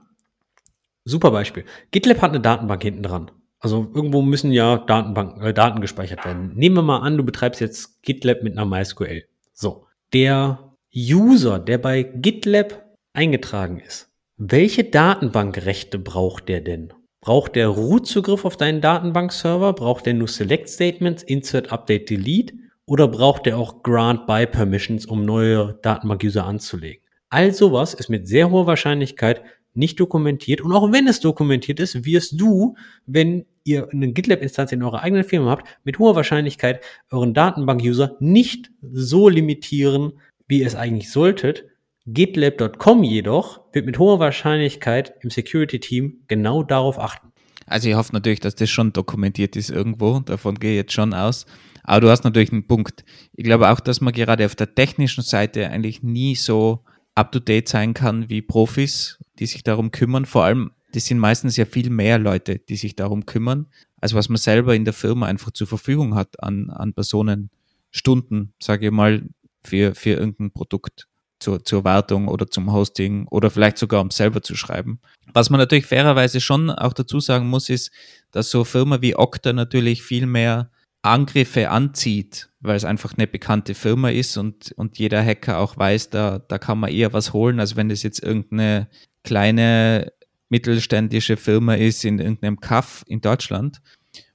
[1.04, 1.65] Super Beispiel.
[1.91, 3.32] GitLab hat eine Datenbank hinten dran.
[3.60, 6.54] Also irgendwo müssen ja Datenbank, äh, Daten gespeichert werden.
[6.56, 9.23] Nehmen wir mal an, du betreibst jetzt GitLab mit einer MySQL.
[9.54, 9.88] So.
[10.13, 16.93] Der User, der bei GitLab eingetragen ist, welche Datenbankrechte braucht der denn?
[17.19, 19.73] Braucht der Root-Zugriff auf deinen Datenbankserver?
[19.73, 22.54] Braucht der nur Select Statements, Insert, Update, Delete?
[22.86, 27.02] Oder braucht der auch Grant by Permissions, um neue Datenbank-User anzulegen?
[27.34, 29.41] All sowas ist mit sehr hoher Wahrscheinlichkeit
[29.74, 30.62] nicht dokumentiert.
[30.62, 32.76] Und auch wenn es dokumentiert ist, wirst du,
[33.08, 38.69] wenn ihr eine GitLab-Instanz in eurer eigenen Firma habt, mit hoher Wahrscheinlichkeit euren Datenbank-User nicht
[38.84, 40.13] so limitieren,
[40.48, 41.65] wie ihr es eigentlich solltet.
[42.06, 47.32] GitLab.com jedoch wird mit hoher Wahrscheinlichkeit im Security-Team genau darauf achten.
[47.65, 51.15] Also ich hoffe natürlich, dass das schon dokumentiert ist irgendwo, davon gehe ich jetzt schon
[51.15, 51.48] aus.
[51.82, 53.04] Aber du hast natürlich einen Punkt.
[53.36, 56.84] Ich glaube auch, dass man gerade auf der technischen Seite eigentlich nie so
[57.15, 60.26] up-to-date sein kann wie Profis, die sich darum kümmern.
[60.26, 63.67] Vor allem, das sind meistens ja viel mehr Leute, die sich darum kümmern,
[63.99, 68.88] als was man selber in der Firma einfach zur Verfügung hat an, an Personenstunden, sage
[68.88, 69.23] ich mal,
[69.63, 71.08] für, für irgendein Produkt
[71.39, 74.99] zur, zur Wartung oder zum Hosting oder vielleicht sogar um selber zu schreiben.
[75.34, 77.91] Was man natürlich fairerweise schon auch dazu sagen muss, ist,
[78.32, 80.71] dass so Firma wie Okta natürlich viel mehr
[81.02, 86.10] Angriffe anzieht, weil es einfach eine bekannte Firma ist und, und jeder Hacker auch weiß,
[86.10, 88.89] da, da kann man eher was holen, als wenn das jetzt irgendeine
[89.23, 90.12] kleine
[90.49, 93.82] mittelständische Firma ist in irgendeinem Kaff in Deutschland.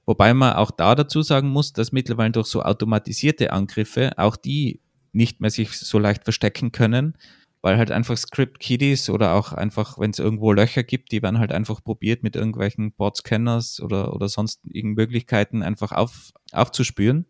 [0.05, 4.81] Wobei man auch da dazu sagen muss, dass mittlerweile durch so automatisierte Angriffe auch die
[5.11, 7.17] nicht mehr sich so leicht verstecken können,
[7.61, 11.51] weil halt einfach Script-Kiddies oder auch einfach, wenn es irgendwo Löcher gibt, die werden halt
[11.51, 17.25] einfach probiert mit irgendwelchen Bot-Scanners oder, oder sonstigen Möglichkeiten einfach auf, aufzuspüren.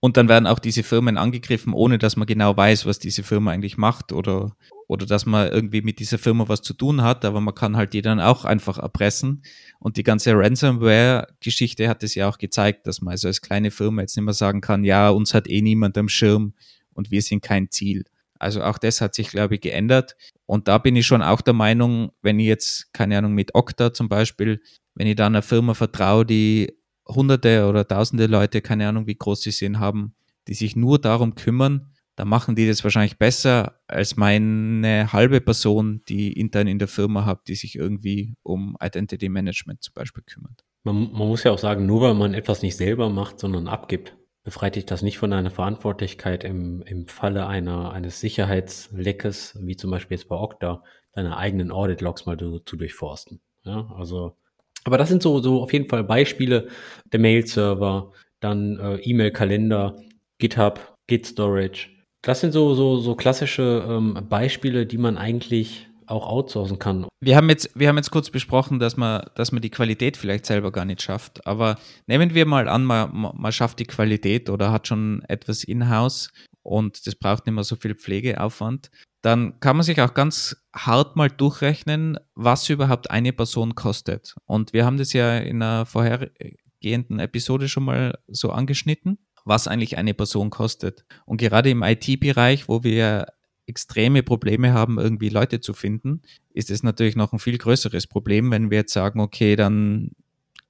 [0.00, 3.50] Und dann werden auch diese Firmen angegriffen, ohne dass man genau weiß, was diese Firma
[3.50, 4.56] eigentlich macht oder,
[4.88, 7.92] oder dass man irgendwie mit dieser Firma was zu tun hat, aber man kann halt
[7.92, 9.42] die dann auch einfach erpressen.
[9.78, 14.00] Und die ganze Ransomware-Geschichte hat es ja auch gezeigt, dass man also als kleine Firma
[14.00, 16.54] jetzt nicht mehr sagen kann, ja, uns hat eh niemand am Schirm
[16.94, 18.04] und wir sind kein Ziel.
[18.38, 20.16] Also auch das hat sich, glaube ich, geändert.
[20.46, 23.92] Und da bin ich schon auch der Meinung, wenn ich jetzt, keine Ahnung, mit Okta
[23.92, 24.62] zum Beispiel,
[24.94, 26.72] wenn ich da einer Firma vertraue, die
[27.14, 30.14] hunderte oder tausende Leute, keine Ahnung, wie groß sie sind, haben,
[30.48, 36.02] die sich nur darum kümmern, dann machen die das wahrscheinlich besser als meine halbe Person,
[36.08, 40.64] die intern in der Firma hat, die sich irgendwie um Identity Management zum Beispiel kümmert.
[40.82, 44.16] Man, man muss ja auch sagen, nur weil man etwas nicht selber macht, sondern abgibt,
[44.42, 49.90] befreit dich das nicht von deiner Verantwortlichkeit im, im Falle einer, eines Sicherheitsleckes, wie zum
[49.90, 53.40] Beispiel jetzt bei Okta, deine eigenen Audit-Logs mal zu, zu durchforsten.
[53.64, 54.36] Ja, also,
[54.84, 56.68] aber das sind so, so auf jeden Fall Beispiele
[57.12, 59.96] der Mail-Server, dann äh, E-Mail-Kalender,
[60.38, 61.88] GitHub, Git-Storage.
[62.22, 67.06] Das sind so, so, so klassische ähm, Beispiele, die man eigentlich auch outsourcen kann.
[67.20, 70.44] Wir haben jetzt, wir haben jetzt kurz besprochen, dass man, dass man die Qualität vielleicht
[70.44, 71.46] selber gar nicht schafft.
[71.46, 76.30] Aber nehmen wir mal an, man, man schafft die Qualität oder hat schon etwas in-house
[76.62, 78.90] und das braucht nicht mehr so viel Pflegeaufwand.
[79.22, 84.34] Dann kann man sich auch ganz hart mal durchrechnen, was überhaupt eine Person kostet.
[84.46, 89.98] Und wir haben das ja in einer vorhergehenden Episode schon mal so angeschnitten was eigentlich
[89.98, 91.04] eine Person kostet.
[91.26, 93.26] Und gerade im IT-Bereich, wo wir
[93.66, 98.50] extreme Probleme haben, irgendwie Leute zu finden, ist es natürlich noch ein viel größeres Problem,
[98.50, 100.12] wenn wir jetzt sagen, okay, dann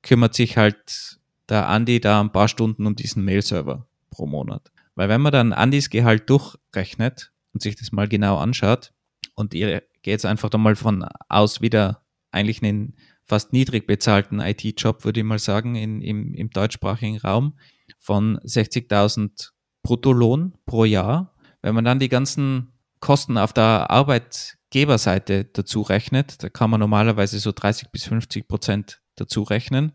[0.03, 4.71] kümmert sich halt der Andi da ein paar Stunden um diesen Mail-Server pro Monat.
[4.95, 8.93] Weil wenn man dann Andis Gehalt durchrechnet und sich das mal genau anschaut
[9.35, 14.41] und ihr geht jetzt einfach da mal von aus wieder eigentlich einen fast niedrig bezahlten
[14.41, 17.59] IT-Job, würde ich mal sagen, in, im, im deutschsprachigen Raum
[17.99, 19.51] von 60.000
[19.83, 21.35] Bruttolohn pro Jahr.
[21.63, 27.39] Wenn man dann die ganzen Kosten auf der Arbeitgeberseite dazu rechnet, da kann man normalerweise
[27.39, 29.93] so 30 bis 50 Prozent dazu rechnen.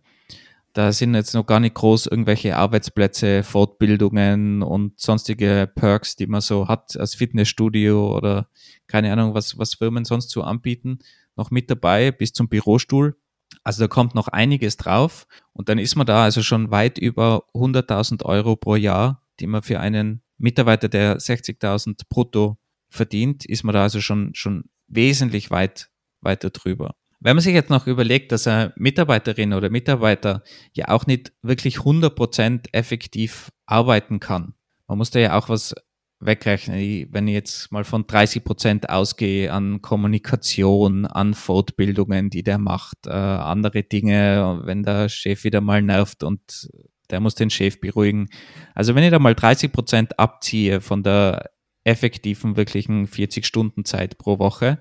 [0.75, 6.41] Da sind jetzt noch gar nicht groß irgendwelche Arbeitsplätze, Fortbildungen und sonstige Perks, die man
[6.41, 8.49] so hat als Fitnessstudio oder
[8.87, 10.99] keine Ahnung, was, was Firmen sonst so anbieten,
[11.35, 13.15] noch mit dabei bis zum Bürostuhl.
[13.63, 17.45] Also da kommt noch einiges drauf und dann ist man da also schon weit über
[17.53, 22.57] 100.000 Euro pro Jahr die man für einen Mitarbeiter, der 60.000 brutto
[22.89, 25.89] verdient, ist man da also schon, schon wesentlich weit
[26.21, 26.95] weiter drüber.
[27.19, 31.77] Wenn man sich jetzt noch überlegt, dass eine Mitarbeiterin oder Mitarbeiter ja auch nicht wirklich
[31.77, 34.53] 100% effektiv arbeiten kann,
[34.87, 35.73] man muss da ja auch was
[36.19, 37.07] wegrechnen.
[37.11, 43.11] Wenn ich jetzt mal von 30% ausgehe an Kommunikation, an Fortbildungen, die der macht, äh,
[43.11, 46.69] andere Dinge, wenn der Chef wieder mal nervt und
[47.09, 48.27] der muss den Chef beruhigen.
[48.73, 51.51] Also wenn ich da mal 30% abziehe von der
[51.83, 54.79] effektiven, wirklichen 40 Stunden Zeit pro Woche,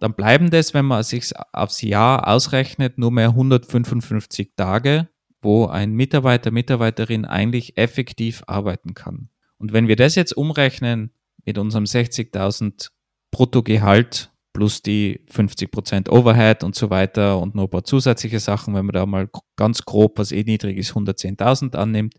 [0.00, 5.08] dann bleiben das, wenn man sich aufs Jahr ausrechnet, nur mehr 155 Tage,
[5.42, 9.30] wo ein Mitarbeiter, Mitarbeiterin eigentlich effektiv arbeiten kann.
[9.58, 11.12] Und wenn wir das jetzt umrechnen
[11.44, 12.90] mit unserem 60.000
[13.30, 18.86] Bruttogehalt plus die 50% Overhead und so weiter und noch ein paar zusätzliche Sachen, wenn
[18.86, 22.14] man da mal ganz grob, was eh niedrig ist, 110.000 annimmt,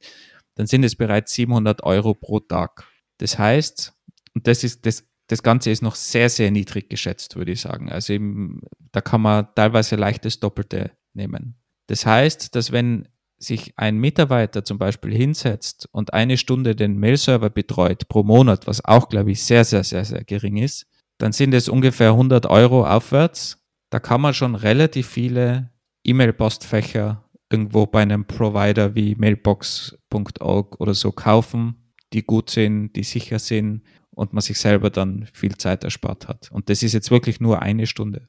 [0.56, 2.88] dann sind es bereits 700 Euro pro Tag.
[3.18, 3.94] Das heißt,
[4.36, 7.89] und das ist das das Ganze ist noch sehr, sehr niedrig geschätzt, würde ich sagen.
[7.89, 8.62] Also eben,
[8.92, 11.56] da kann man teilweise leicht das Doppelte nehmen.
[11.86, 17.52] Das heißt, dass wenn sich ein Mitarbeiter zum Beispiel hinsetzt und eine Stunde den Mail-Server
[17.52, 20.88] betreut pro Monat, was auch, glaube ich, sehr, sehr, sehr, sehr gering ist,
[21.20, 23.63] dann sind es ungefähr 100 Euro aufwärts.
[23.92, 25.70] Da kann man schon relativ viele
[26.06, 33.38] E-Mail-Postfächer irgendwo bei einem Provider wie mailbox.org oder so kaufen, die gut sind, die sicher
[33.38, 33.84] sind
[34.19, 36.51] und man sich selber dann viel Zeit erspart hat.
[36.51, 38.27] Und das ist jetzt wirklich nur eine Stunde.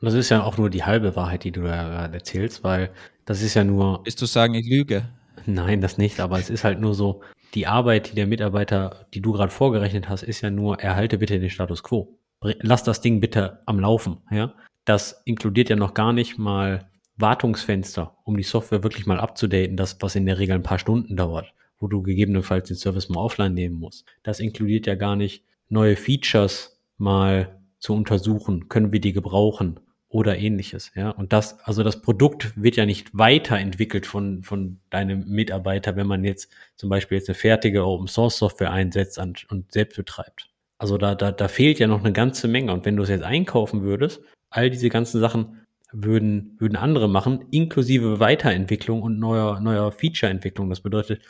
[0.00, 2.90] Und das ist ja auch nur die halbe Wahrheit, die du da gerade erzählst, weil
[3.24, 4.02] das ist ja nur.
[4.04, 5.08] Ist du sagen, ich lüge?
[5.46, 7.22] Nein, das nicht, aber es ist halt nur so,
[7.54, 11.40] die Arbeit, die der Mitarbeiter, die du gerade vorgerechnet hast, ist ja nur, erhalte bitte
[11.40, 12.18] den Status quo.
[12.60, 14.54] Lass das Ding bitte am Laufen, ja.
[14.84, 19.96] Das inkludiert ja noch gar nicht mal Wartungsfenster, um die Software wirklich mal abzudaten, das,
[20.00, 21.54] was in der Regel ein paar Stunden dauert
[21.84, 24.06] wo du gegebenenfalls den Service mal offline nehmen musst.
[24.22, 30.38] Das inkludiert ja gar nicht neue Features mal zu untersuchen, können wir die gebrauchen oder
[30.38, 31.10] ähnliches, ja.
[31.10, 36.24] Und das, also das Produkt wird ja nicht weiterentwickelt von, von deinem Mitarbeiter, wenn man
[36.24, 40.48] jetzt zum Beispiel jetzt eine fertige Open Source Software einsetzt und selbst betreibt.
[40.78, 42.72] Also da, da, da fehlt ja noch eine ganze Menge.
[42.72, 45.60] Und wenn du es jetzt einkaufen würdest, all diese ganzen Sachen
[45.92, 50.70] würden, würden andere machen, inklusive Weiterentwicklung und neuer, neuer Feature-Entwicklung.
[50.70, 51.20] Das bedeutet,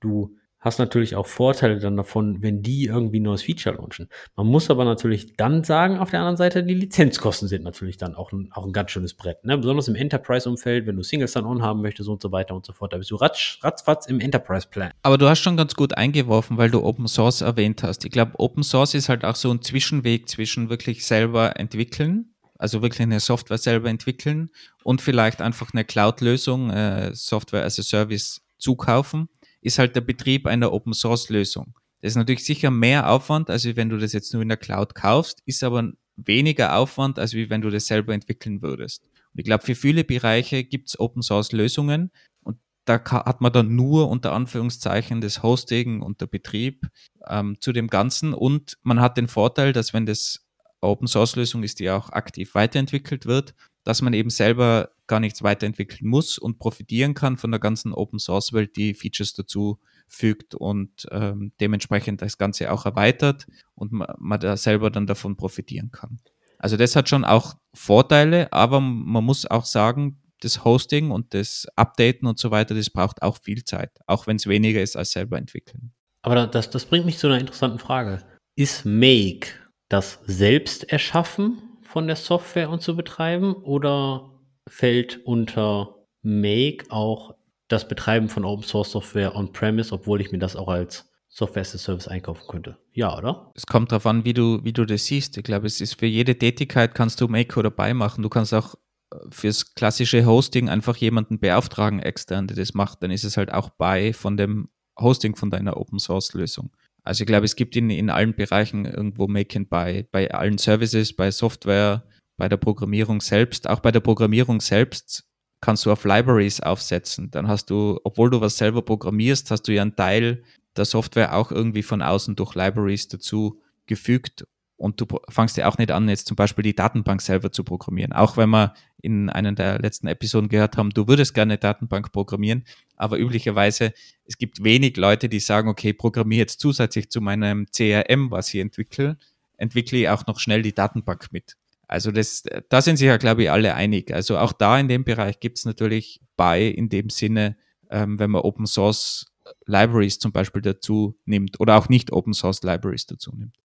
[0.00, 4.08] Du hast natürlich auch Vorteile dann davon, wenn die irgendwie ein neues Feature launchen.
[4.36, 8.14] Man muss aber natürlich dann sagen, auf der anderen Seite, die Lizenzkosten sind natürlich dann
[8.14, 9.42] auch ein, auch ein ganz schönes Brett.
[9.44, 9.56] Ne?
[9.56, 12.92] Besonders im Enterprise-Umfeld, wenn du Single Sign-On haben möchtest und so weiter und so fort.
[12.92, 14.92] Da bist du ratsch, ratzfatz im Enterprise-Plan.
[15.02, 18.04] Aber du hast schon ganz gut eingeworfen, weil du Open Source erwähnt hast.
[18.04, 22.26] Ich glaube, Open Source ist halt auch so ein Zwischenweg zwischen wirklich selber entwickeln
[22.58, 24.50] also wirklich eine Software selber entwickeln
[24.84, 30.46] und vielleicht einfach eine Cloud-Lösung, äh, Software as a Service zukaufen ist halt der Betrieb
[30.46, 31.74] einer Open Source Lösung.
[32.00, 34.94] Das ist natürlich sicher mehr Aufwand, als wenn du das jetzt nur in der Cloud
[34.94, 39.02] kaufst, ist aber weniger Aufwand, als wenn du das selber entwickeln würdest.
[39.32, 42.10] Und ich glaube, für viele Bereiche gibt es Open Source Lösungen
[42.42, 46.88] und da hat man dann nur unter Anführungszeichen das Hosting und der Betrieb
[47.28, 50.46] ähm, zu dem Ganzen und man hat den Vorteil, dass wenn das
[50.80, 55.42] Open Source Lösung ist, die auch aktiv weiterentwickelt wird, dass man eben selber gar nichts
[55.42, 60.54] weiterentwickeln muss und profitieren kann von der ganzen Open Source Welt, die Features dazu fügt
[60.54, 65.90] und ähm, dementsprechend das Ganze auch erweitert und man, man da selber dann davon profitieren
[65.90, 66.20] kann.
[66.58, 71.66] Also das hat schon auch Vorteile, aber man muss auch sagen, das Hosting und das
[71.76, 75.12] Updaten und so weiter, das braucht auch viel Zeit, auch wenn es weniger ist als
[75.12, 75.92] selber entwickeln.
[76.22, 78.22] Aber das, das bringt mich zu einer interessanten Frage.
[78.56, 79.48] Ist Make
[79.88, 81.58] das Selbsterschaffen
[81.90, 84.30] von der Software und zu betreiben oder
[84.68, 87.34] fällt unter Make auch
[87.66, 91.74] das Betreiben von Open Source Software on-premise, obwohl ich mir das auch als Software as
[91.74, 92.76] a Service einkaufen könnte.
[92.92, 93.50] Ja, oder?
[93.54, 95.36] Es kommt darauf an, wie du, wie du das siehst.
[95.36, 98.22] Ich glaube, es ist für jede Tätigkeit kannst du Make oder Buy machen.
[98.22, 98.74] Du kannst auch
[99.12, 103.02] äh, fürs klassische Hosting einfach jemanden beauftragen extern, der das macht.
[103.02, 104.68] Dann ist es halt auch Buy von dem
[105.00, 106.70] Hosting von deiner Open Source Lösung.
[107.10, 110.58] Also ich glaube, es gibt in, in allen Bereichen irgendwo Make and Buy, bei allen
[110.58, 112.04] Services, bei Software,
[112.36, 113.68] bei der Programmierung selbst.
[113.68, 115.24] Auch bei der Programmierung selbst
[115.60, 117.28] kannst du auf Libraries aufsetzen.
[117.32, 120.44] Dann hast du, obwohl du was selber programmierst, hast du ja einen Teil
[120.76, 124.46] der Software auch irgendwie von außen durch Libraries dazu gefügt
[124.80, 128.14] und du fangst ja auch nicht an, jetzt zum Beispiel die Datenbank selber zu programmieren.
[128.14, 132.12] Auch wenn wir in einer der letzten Episoden gehört haben, du würdest gerne eine Datenbank
[132.12, 132.64] programmieren,
[132.96, 133.92] aber üblicherweise,
[134.24, 138.60] es gibt wenig Leute, die sagen, okay, programmiere jetzt zusätzlich zu meinem CRM, was ich
[138.60, 139.18] entwickle,
[139.58, 141.58] entwickle ich auch noch schnell die Datenbank mit.
[141.86, 144.14] Also das, da sind sich ja, glaube ich, alle einig.
[144.14, 147.58] Also auch da in dem Bereich gibt es natürlich bei in dem Sinne,
[147.90, 149.26] ähm, wenn man Open Source
[149.66, 153.59] Libraries zum Beispiel dazu nimmt oder auch nicht Open Source Libraries dazu nimmt.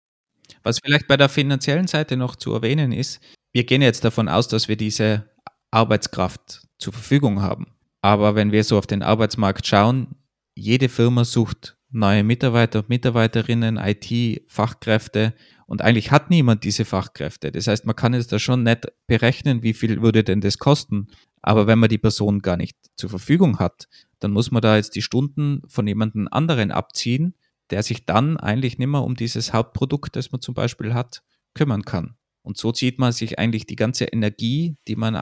[0.66, 3.22] Was vielleicht bei der finanziellen Seite noch zu erwähnen ist,
[3.54, 5.30] wir gehen jetzt davon aus, dass wir diese
[5.70, 7.68] Arbeitskraft zur Verfügung haben.
[8.02, 10.16] Aber wenn wir so auf den Arbeitsmarkt schauen,
[10.56, 15.36] jede Firma sucht neue Mitarbeiter und Mitarbeiterinnen, IT-Fachkräfte
[15.68, 17.52] und eigentlich hat niemand diese Fachkräfte.
[17.52, 21.10] Das heißt, man kann es da schon nicht berechnen, wie viel würde denn das kosten.
[21.44, 23.88] Aber wenn man die Person gar nicht zur Verfügung hat,
[24.20, 27.36] dann muss man da jetzt die Stunden von jemandem anderen abziehen,
[27.72, 31.24] der sich dann eigentlich nicht mehr um dieses Hauptprodukt, das man zum Beispiel hat,
[31.54, 32.16] kümmern kann.
[32.44, 35.20] Und so zieht man sich eigentlich die ganze Energie, die man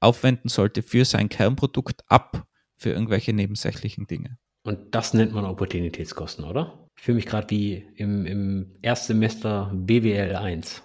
[0.00, 4.38] aufwenden sollte für sein Kernprodukt ab für irgendwelche nebensächlichen Dinge.
[4.64, 6.88] Und das nennt man Opportunitätskosten, oder?
[6.96, 10.82] Ich fühle mich gerade wie im, im Erstsemester BWL 1.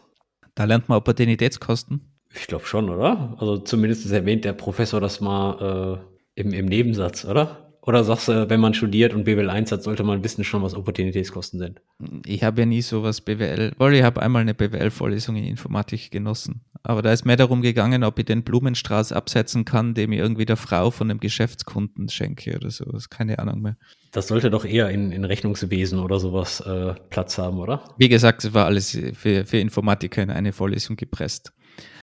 [0.56, 2.20] Da lernt man Opportunitätskosten?
[2.34, 3.36] Ich glaube schon, oder?
[3.40, 6.04] Also zumindest erwähnt der Professor das mal
[6.36, 7.69] äh, im, im Nebensatz, oder?
[7.82, 10.76] Oder sagst du, wenn man studiert und BWL 1 hat, sollte man wissen schon, was
[10.76, 11.82] Opportunitätskosten sind?
[12.26, 16.62] Ich habe ja nie sowas BWL, weil ich habe einmal eine BWL-Vorlesung in Informatik genossen.
[16.84, 20.46] Aber da ist mehr darum gegangen, ob ich den Blumenstrauß absetzen kann, dem ich irgendwie
[20.46, 23.10] der Frau von einem Geschäftskunden schenke oder sowas.
[23.10, 23.78] Keine Ahnung mehr.
[24.12, 27.84] Das sollte doch eher in, in Rechnungswesen oder sowas äh, Platz haben, oder?
[27.98, 31.54] Wie gesagt, es war alles für, für Informatiker in eine Vorlesung gepresst.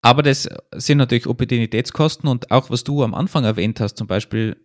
[0.03, 4.57] Aber das sind natürlich Opportunitätskosten und auch was du am Anfang erwähnt hast, zum Beispiel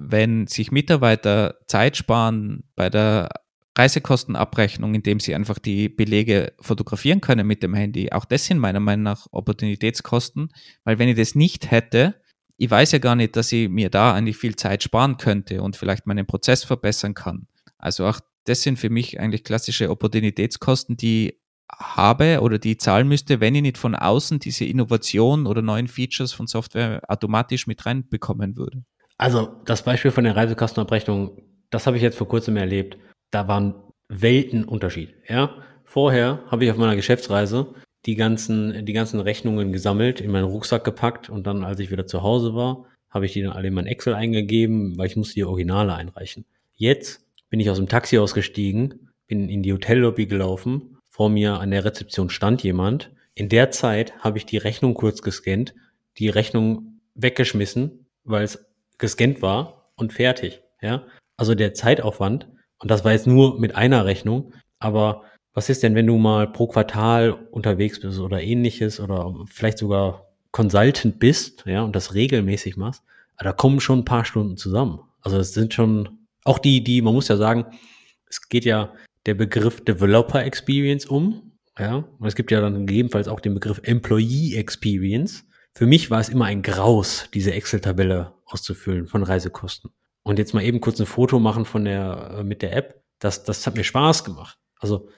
[0.00, 3.28] wenn sich Mitarbeiter Zeit sparen bei der
[3.76, 8.80] Reisekostenabrechnung, indem sie einfach die Belege fotografieren können mit dem Handy, auch das sind meiner
[8.80, 10.52] Meinung nach Opportunitätskosten,
[10.84, 12.16] weil wenn ich das nicht hätte,
[12.56, 15.76] ich weiß ja gar nicht, dass ich mir da eigentlich viel Zeit sparen könnte und
[15.76, 17.46] vielleicht meinen Prozess verbessern kann.
[17.78, 21.38] Also auch das sind für mich eigentlich klassische Opportunitätskosten, die
[21.72, 26.32] habe oder die zahlen müsste, wenn ich nicht von außen diese Innovation oder neuen Features
[26.32, 28.84] von Software automatisch mit reinbekommen würde.
[29.20, 32.96] Also das Beispiel von der Reisekostenabrechnung, das habe ich jetzt vor kurzem erlebt.
[33.30, 33.74] Da waren
[34.08, 35.12] Weltenunterschied.
[35.28, 35.62] Ja?
[35.84, 37.74] Vorher habe ich auf meiner Geschäftsreise
[38.06, 42.06] die ganzen, die ganzen Rechnungen gesammelt, in meinen Rucksack gepackt und dann, als ich wieder
[42.06, 45.34] zu Hause war, habe ich die dann alle in mein Excel eingegeben, weil ich musste
[45.34, 46.46] die Originale einreichen.
[46.72, 51.72] Jetzt bin ich aus dem Taxi ausgestiegen, bin in die Hotellobby gelaufen, vor mir an
[51.72, 53.10] der Rezeption stand jemand.
[53.34, 55.74] In der Zeit habe ich die Rechnung kurz gescannt,
[56.16, 58.69] die Rechnung weggeschmissen, weil es
[59.00, 60.62] gescannt war und fertig.
[60.80, 65.82] Ja, also der Zeitaufwand, und das war jetzt nur mit einer Rechnung, aber was ist
[65.82, 71.64] denn, wenn du mal pro Quartal unterwegs bist oder ähnliches oder vielleicht sogar Consultant bist,
[71.66, 73.02] ja, und das regelmäßig machst,
[73.38, 75.00] da kommen schon ein paar Stunden zusammen.
[75.22, 77.66] Also es sind schon auch die, die, man muss ja sagen,
[78.26, 78.92] es geht ja
[79.26, 83.80] der Begriff Developer Experience um, ja, und es gibt ja dann gegebenenfalls auch den Begriff
[83.84, 85.46] Employee Experience.
[85.74, 89.90] Für mich war es immer ein Graus, diese Excel-Tabelle auszufüllen von Reisekosten.
[90.22, 93.44] Und jetzt mal eben kurz ein Foto machen von der, äh, mit der App, das,
[93.44, 94.58] das hat mir Spaß gemacht.
[94.78, 95.08] Also.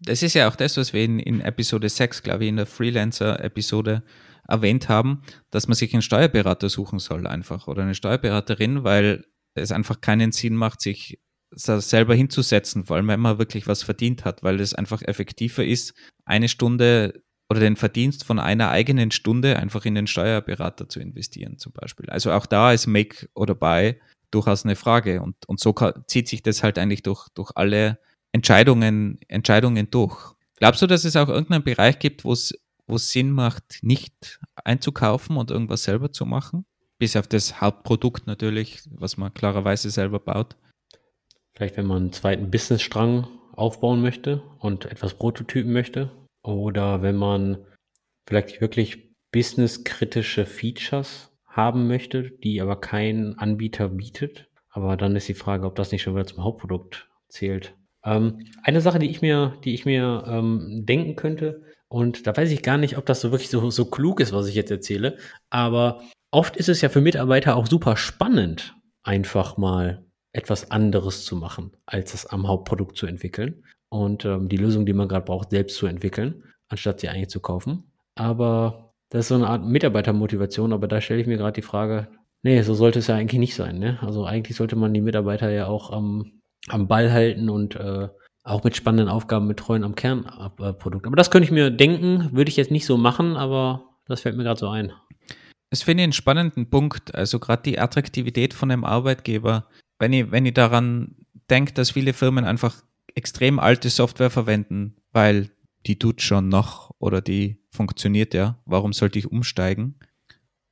[0.00, 2.66] Das ist ja auch das, was wir in, in Episode 6, glaube ich, in der
[2.66, 4.04] Freelancer-Episode
[4.46, 9.72] erwähnt haben, dass man sich einen Steuerberater suchen soll einfach oder eine Steuerberaterin, weil es
[9.72, 11.20] einfach keinen Sinn macht, sich
[11.50, 15.94] selber hinzusetzen, vor allem wenn man wirklich was verdient hat, weil es einfach effektiver ist,
[16.24, 21.58] eine Stunde oder den Verdienst von einer eigenen Stunde einfach in den Steuerberater zu investieren,
[21.58, 22.10] zum Beispiel.
[22.10, 25.22] Also auch da ist Make oder Buy durchaus eine Frage.
[25.22, 25.74] Und, und so
[26.06, 27.98] zieht sich das halt eigentlich durch, durch alle
[28.32, 30.34] Entscheidungen, Entscheidungen durch.
[30.56, 32.54] Glaubst du, dass es auch irgendeinen Bereich gibt, wo es
[32.88, 36.64] wo es Sinn macht, nicht einzukaufen und irgendwas selber zu machen?
[36.98, 40.56] Bis auf das Hauptprodukt natürlich, was man klarerweise selber baut.
[41.54, 46.10] Vielleicht, wenn man einen zweiten Businessstrang aufbauen möchte und etwas prototypen möchte,
[46.48, 47.58] oder wenn man
[48.26, 54.48] vielleicht wirklich businesskritische Features haben möchte, die aber kein Anbieter bietet.
[54.70, 57.74] Aber dann ist die Frage, ob das nicht schon wieder zum Hauptprodukt zählt.
[58.02, 62.50] Ähm, eine Sache, die ich mir, die ich mir ähm, denken könnte, und da weiß
[62.50, 65.16] ich gar nicht, ob das so wirklich so, so klug ist, was ich jetzt erzähle,
[65.50, 71.34] aber oft ist es ja für Mitarbeiter auch super spannend, einfach mal etwas anderes zu
[71.36, 75.50] machen, als es am Hauptprodukt zu entwickeln und ähm, die Lösung, die man gerade braucht,
[75.50, 77.92] selbst zu entwickeln, anstatt sie eigentlich zu kaufen.
[78.14, 82.08] Aber das ist so eine Art Mitarbeitermotivation, aber da stelle ich mir gerade die Frage,
[82.42, 83.78] nee, so sollte es ja eigentlich nicht sein.
[83.78, 83.98] Ne?
[84.02, 88.08] Also eigentlich sollte man die Mitarbeiter ja auch am, am Ball halten und äh,
[88.44, 91.06] auch mit spannenden Aufgaben betreuen am Kernprodukt.
[91.06, 94.36] Aber das könnte ich mir denken, würde ich jetzt nicht so machen, aber das fällt
[94.36, 94.92] mir gerade so ein.
[95.70, 99.68] Es finde ich einen spannenden Punkt, also gerade die Attraktivität von einem Arbeitgeber.
[99.98, 101.16] Wenn ich, wenn ich daran
[101.50, 102.82] denke, dass viele Firmen einfach
[103.18, 105.50] extrem alte Software verwenden, weil
[105.86, 108.58] die tut schon noch oder die funktioniert ja.
[108.64, 109.96] Warum sollte ich umsteigen?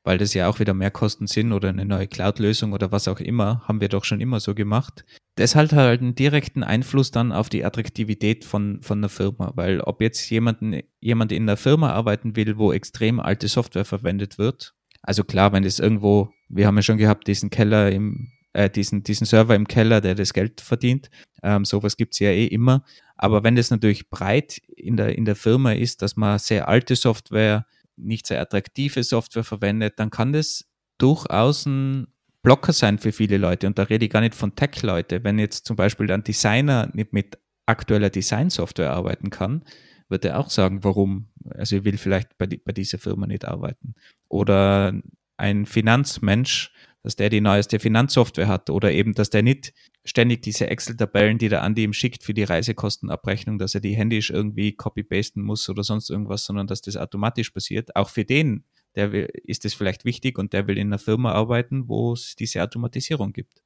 [0.07, 3.18] weil das ja auch wieder mehr Kosten sind oder eine neue Cloud-Lösung oder was auch
[3.18, 5.05] immer, haben wir doch schon immer so gemacht.
[5.34, 9.80] Das hat halt einen direkten Einfluss dann auf die Attraktivität von, von einer Firma, weil
[9.80, 14.74] ob jetzt jemanden, jemand in einer Firma arbeiten will, wo extrem alte Software verwendet wird,
[15.03, 19.02] also klar, wenn das irgendwo, wir haben ja schon gehabt, diesen Keller im, äh, diesen,
[19.02, 21.11] diesen Server im Keller, der das Geld verdient,
[21.42, 22.84] ähm, sowas gibt's ja eh immer.
[23.16, 26.96] Aber wenn das natürlich breit in der, in der Firma ist, dass man sehr alte
[26.96, 30.66] Software, nicht sehr attraktive Software verwendet, dann kann das
[30.98, 32.09] durchaus ein
[32.42, 33.66] Blocker sein für viele Leute.
[33.66, 35.22] Und da rede ich gar nicht von Tech-Leute.
[35.22, 39.64] Wenn jetzt zum Beispiel ein Designer nicht mit aktueller Design-Software arbeiten kann,
[40.09, 41.28] wird er auch sagen, warum.
[41.50, 43.94] Also ich will vielleicht bei, bei dieser Firma nicht arbeiten.
[44.28, 44.94] Oder
[45.36, 46.72] ein Finanzmensch,
[47.07, 49.72] dass der die neueste Finanzsoftware hat oder eben, dass der nicht
[50.04, 54.30] ständig diese Excel-Tabellen, die der Andi ihm schickt für die Reisekostenabrechnung, dass er die händisch
[54.30, 57.94] irgendwie copy-pasten muss oder sonst irgendwas, sondern dass das automatisch passiert.
[57.94, 58.64] Auch für den,
[58.96, 62.34] der will, ist es vielleicht wichtig und der will in einer Firma arbeiten, wo es
[62.34, 63.62] diese Automatisierung gibt.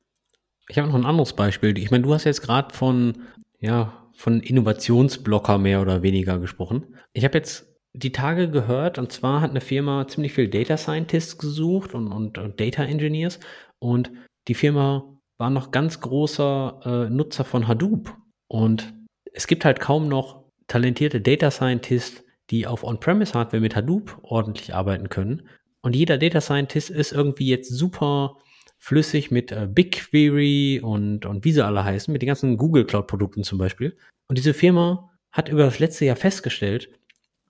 [0.69, 1.79] Ich habe noch ein anderes Beispiel.
[1.79, 3.23] Ich meine, du hast jetzt gerade von,
[3.59, 6.95] ja, von Innovationsblocker mehr oder weniger gesprochen.
[7.15, 11.39] Ich habe jetzt die Tage gehört, und zwar hat eine Firma ziemlich viel Data Scientists
[11.39, 13.41] gesucht und, und, und Data Engineers
[13.79, 14.13] und
[14.49, 18.17] die Firma war noch ganz großer äh, Nutzer von Hadoop.
[18.49, 18.95] Und
[19.33, 25.09] es gibt halt kaum noch talentierte Data Scientists, die auf On-Premise-Hardware mit Hadoop ordentlich arbeiten
[25.09, 25.49] können.
[25.83, 28.39] Und jeder Data Scientist ist irgendwie jetzt super
[28.79, 33.43] flüssig mit äh, BigQuery und, und wie sie alle heißen, mit den ganzen Google Cloud-Produkten
[33.43, 33.97] zum Beispiel.
[34.29, 36.91] Und diese Firma hat über das letzte Jahr festgestellt,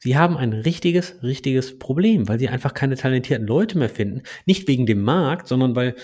[0.02, 4.22] Sie haben ein richtiges, richtiges Problem, weil sie einfach keine talentierten Leute mehr finden.
[4.46, 5.94] Nicht wegen dem Markt, sondern weil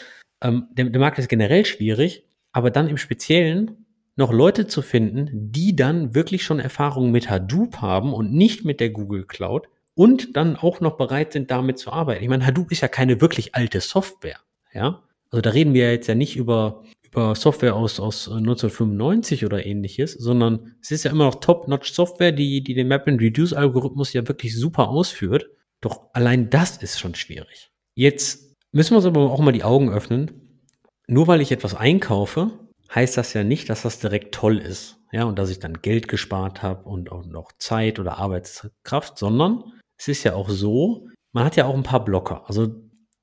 [0.42, 3.86] ähm, der, der Markt ist generell schwierig, aber dann im Speziellen
[4.16, 8.80] noch Leute zu finden, die dann wirklich schon Erfahrungen mit Hadoop haben und nicht mit
[8.80, 12.22] der Google Cloud und dann auch noch bereit sind, damit zu arbeiten.
[12.22, 14.38] Ich meine, Hadoop ist ja keine wirklich alte Software,
[14.72, 15.02] ja.
[15.30, 16.84] Also da reden wir jetzt ja nicht über
[17.16, 22.62] über Software aus, aus 1995 oder ähnliches, sondern es ist ja immer noch Top-Notch-Software, die,
[22.62, 25.48] die den Map-and-Reduce-Algorithmus ja wirklich super ausführt.
[25.80, 27.70] Doch allein das ist schon schwierig.
[27.94, 30.60] Jetzt müssen wir uns aber auch mal die Augen öffnen.
[31.08, 32.50] Nur weil ich etwas einkaufe,
[32.94, 34.98] heißt das ja nicht, dass das direkt toll ist.
[35.10, 39.64] Ja, und dass ich dann Geld gespart habe und auch noch Zeit oder Arbeitskraft, sondern
[39.96, 42.74] es ist ja auch so, man hat ja auch ein paar Blocker, also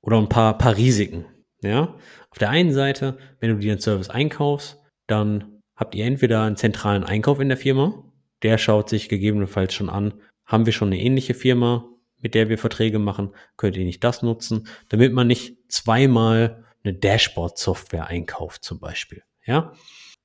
[0.02, 1.26] oder ein paar, paar Risiken.
[1.64, 1.96] Ja,
[2.30, 6.58] auf der einen Seite, wenn du dir einen Service einkaufst, dann habt ihr entweder einen
[6.58, 8.04] zentralen Einkauf in der Firma,
[8.44, 10.14] der schaut sich gegebenenfalls schon an,
[10.46, 11.86] haben wir schon eine ähnliche Firma,
[12.20, 16.94] mit der wir Verträge machen, könnt ihr nicht das nutzen, damit man nicht zweimal eine
[16.94, 19.24] Dashboard-Software einkauft zum Beispiel.
[19.46, 19.74] Ja,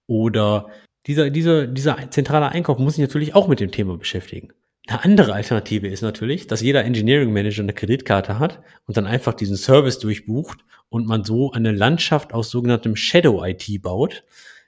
[0.07, 0.71] oder
[1.07, 4.53] dieser, dieser, dieser zentrale Einkauf muss sich natürlich auch mit dem Thema beschäftigen.
[4.89, 9.35] Eine andere Alternative ist natürlich, dass jeder Engineering Manager eine Kreditkarte hat und dann einfach
[9.35, 14.25] diesen Service durchbucht und man so eine Landschaft aus sogenanntem Shadow IT baut,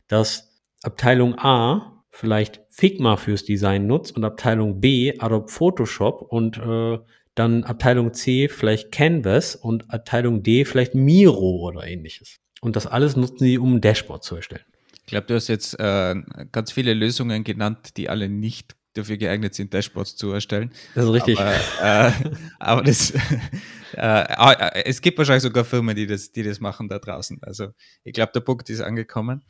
[0.09, 6.99] dass Abteilung A vielleicht Figma fürs Design nutzt und Abteilung B Adobe Photoshop und äh,
[7.35, 12.37] dann Abteilung C vielleicht Canvas und Abteilung D vielleicht Miro oder ähnliches.
[12.61, 14.67] Und das alles nutzen sie, um ein Dashboard zu erstellen.
[15.07, 16.15] Ich glaube, du hast jetzt äh,
[16.53, 20.73] ganz viele Lösungen genannt, die alle nicht dafür geeignet sind, Dashboards zu erstellen.
[20.95, 21.39] Das ist richtig.
[21.39, 22.13] Aber, äh,
[22.59, 23.13] aber das,
[23.93, 27.39] äh, es gibt wahrscheinlich sogar Firmen, die das, die das machen da draußen.
[27.43, 27.69] Also
[28.05, 29.45] ich glaube, der Punkt ist angekommen.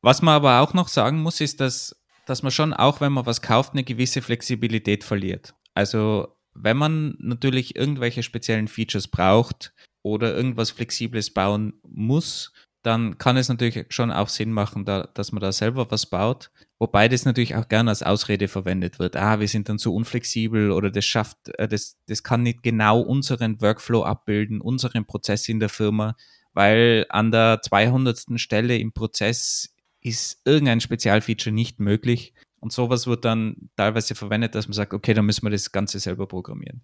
[0.00, 1.96] Was man aber auch noch sagen muss, ist, dass,
[2.26, 5.54] dass man schon auch, wenn man was kauft, eine gewisse Flexibilität verliert.
[5.74, 12.52] Also wenn man natürlich irgendwelche speziellen Features braucht oder irgendwas Flexibles bauen muss,
[12.82, 16.50] dann kann es natürlich schon auch Sinn machen, da, dass man da selber was baut.
[16.78, 19.16] Wobei das natürlich auch gerne als Ausrede verwendet wird.
[19.16, 23.00] Ah, wir sind dann zu unflexibel oder das schafft, äh, das, das kann nicht genau
[23.00, 26.16] unseren Workflow abbilden, unseren Prozess in der Firma,
[26.54, 28.40] weil an der 200.
[28.40, 32.34] Stelle im Prozess ist irgendein Spezialfeature nicht möglich.
[32.58, 35.98] Und sowas wird dann teilweise verwendet, dass man sagt, okay, dann müssen wir das Ganze
[36.00, 36.82] selber programmieren.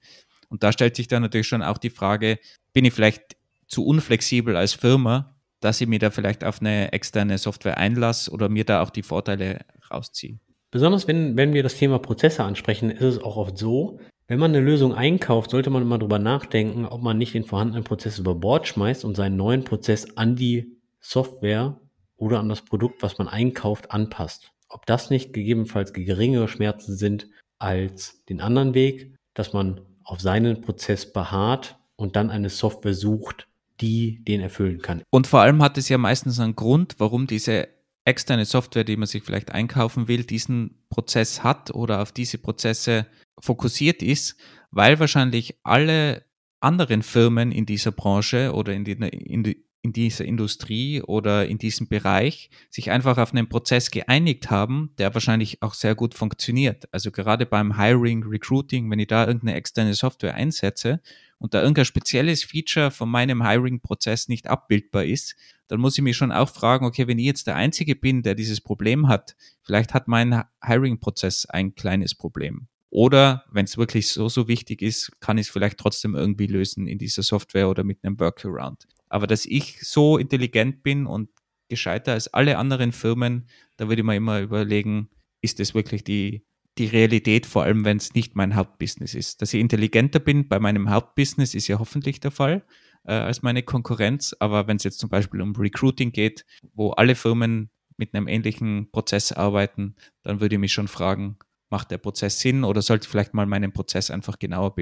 [0.48, 2.38] Und da stellt sich dann natürlich schon auch die Frage,
[2.72, 3.36] bin ich vielleicht
[3.66, 8.48] zu unflexibel als Firma, dass ich mir da vielleicht auf eine externe Software einlasse oder
[8.48, 10.40] mir da auch die Vorteile rausziehen.
[10.70, 14.50] Besonders wenn, wenn wir das Thema Prozesse ansprechen, ist es auch oft so, wenn man
[14.50, 18.34] eine Lösung einkauft, sollte man immer darüber nachdenken, ob man nicht den vorhandenen Prozess über
[18.34, 21.80] Bord schmeißt und seinen neuen Prozess an die Software
[22.16, 24.52] oder an das Produkt, was man einkauft, anpasst.
[24.68, 27.28] Ob das nicht gegebenenfalls geringere Schmerzen sind
[27.58, 33.47] als den anderen Weg, dass man auf seinen Prozess beharrt und dann eine Software sucht,
[33.80, 35.02] die den erfüllen kann.
[35.10, 37.68] Und vor allem hat es ja meistens einen Grund, warum diese
[38.04, 43.06] externe Software, die man sich vielleicht einkaufen will, diesen Prozess hat oder auf diese Prozesse
[43.38, 44.36] fokussiert ist,
[44.70, 46.24] weil wahrscheinlich alle
[46.60, 51.58] anderen Firmen in dieser Branche oder in, die, in, die, in dieser Industrie oder in
[51.58, 56.88] diesem Bereich sich einfach auf einen Prozess geeinigt haben, der wahrscheinlich auch sehr gut funktioniert.
[56.92, 61.00] Also gerade beim Hiring, Recruiting, wenn ich da irgendeine externe Software einsetze
[61.38, 65.36] und da irgendein spezielles Feature von meinem Hiring-Prozess nicht abbildbar ist,
[65.68, 68.34] dann muss ich mich schon auch fragen, okay, wenn ich jetzt der Einzige bin, der
[68.34, 72.68] dieses Problem hat, vielleicht hat mein Hiring-Prozess ein kleines Problem.
[72.90, 76.86] Oder wenn es wirklich so, so wichtig ist, kann ich es vielleicht trotzdem irgendwie lösen
[76.86, 78.86] in dieser Software oder mit einem Workaround.
[79.08, 81.28] Aber dass ich so intelligent bin und
[81.68, 85.10] gescheiter als alle anderen Firmen, da würde ich mir immer überlegen,
[85.42, 86.44] ist das wirklich die,
[86.78, 89.42] die Realität, vor allem wenn es nicht mein Hauptbusiness ist.
[89.42, 92.64] Dass ich intelligenter bin bei meinem Hauptbusiness ist ja hoffentlich der Fall
[93.04, 94.34] äh, als meine Konkurrenz.
[94.38, 98.90] Aber wenn es jetzt zum Beispiel um Recruiting geht, wo alle Firmen mit einem ähnlichen
[98.90, 101.38] Prozess arbeiten, dann würde ich mich schon fragen,
[101.70, 104.74] macht der Prozess Sinn oder sollte ich vielleicht mal meinen Prozess einfach genauer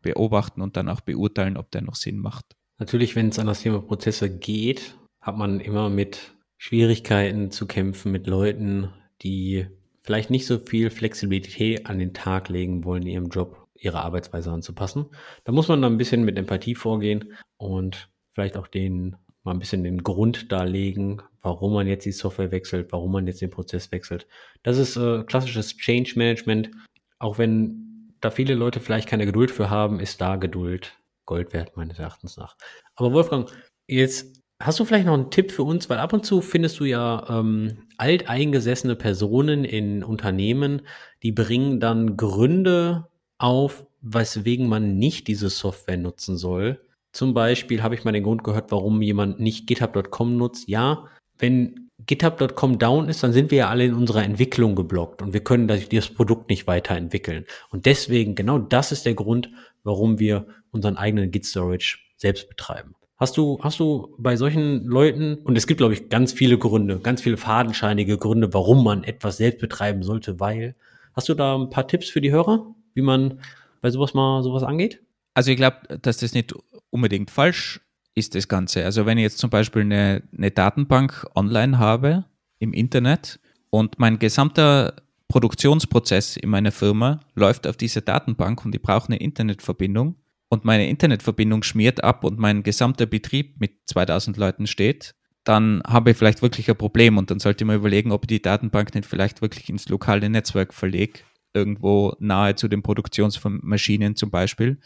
[0.00, 2.56] beobachten und dann auch beurteilen, ob der noch Sinn macht.
[2.78, 8.12] Natürlich, wenn es an das Thema Prozesse geht, hat man immer mit Schwierigkeiten zu kämpfen,
[8.12, 8.90] mit Leuten,
[9.22, 9.66] die
[10.10, 15.06] vielleicht nicht so viel Flexibilität an den Tag legen wollen ihrem Job, ihre Arbeitsweise anzupassen.
[15.44, 19.60] Da muss man dann ein bisschen mit Empathie vorgehen und vielleicht auch den mal ein
[19.60, 23.92] bisschen den Grund darlegen, warum man jetzt die Software wechselt, warum man jetzt den Prozess
[23.92, 24.26] wechselt.
[24.64, 26.72] Das ist äh, klassisches Change Management.
[27.20, 31.76] Auch wenn da viele Leute vielleicht keine Geduld für haben, ist da Geduld Gold wert,
[31.76, 32.56] meines Erachtens nach.
[32.96, 33.48] Aber Wolfgang,
[33.86, 36.84] jetzt hast du vielleicht noch einen Tipp für uns, weil ab und zu findest du
[36.84, 40.82] ja ähm, alteingesessene Personen in Unternehmen,
[41.22, 43.08] die bringen dann Gründe
[43.38, 46.80] auf, weswegen man nicht diese Software nutzen soll.
[47.12, 50.68] Zum Beispiel habe ich mal den Grund gehört, warum jemand nicht github.com nutzt.
[50.68, 51.06] Ja,
[51.38, 55.42] wenn github.com down ist, dann sind wir ja alle in unserer Entwicklung geblockt und wir
[55.42, 57.46] können das, Produkt nicht weiterentwickeln.
[57.70, 59.50] Und deswegen, genau das ist der Grund,
[59.82, 62.94] warum wir unseren eigenen Git Storage selbst betreiben.
[63.20, 67.00] Hast du, hast du bei solchen Leuten, und es gibt, glaube ich, ganz viele Gründe,
[67.00, 70.74] ganz viele fadenscheinige Gründe, warum man etwas selbst betreiben sollte, weil,
[71.12, 73.40] hast du da ein paar Tipps für die Hörer, wie man
[73.82, 75.02] bei sowas mal sowas angeht?
[75.34, 76.54] Also ich glaube, dass das nicht
[76.88, 77.82] unbedingt falsch
[78.14, 78.86] ist, das Ganze.
[78.86, 82.24] Also wenn ich jetzt zum Beispiel eine, eine Datenbank online habe
[82.58, 84.94] im Internet und mein gesamter
[85.28, 90.16] Produktionsprozess in meiner Firma läuft auf dieser Datenbank und ich brauche eine Internetverbindung
[90.50, 96.10] und meine Internetverbindung schmiert ab und mein gesamter Betrieb mit 2000 Leuten steht, dann habe
[96.10, 99.06] ich vielleicht wirklich ein Problem und dann sollte mir überlegen, ob ich die Datenbank nicht
[99.06, 101.20] vielleicht wirklich ins lokale Netzwerk verlege,
[101.54, 104.80] irgendwo nahe zu den Produktionsmaschinen zum Beispiel,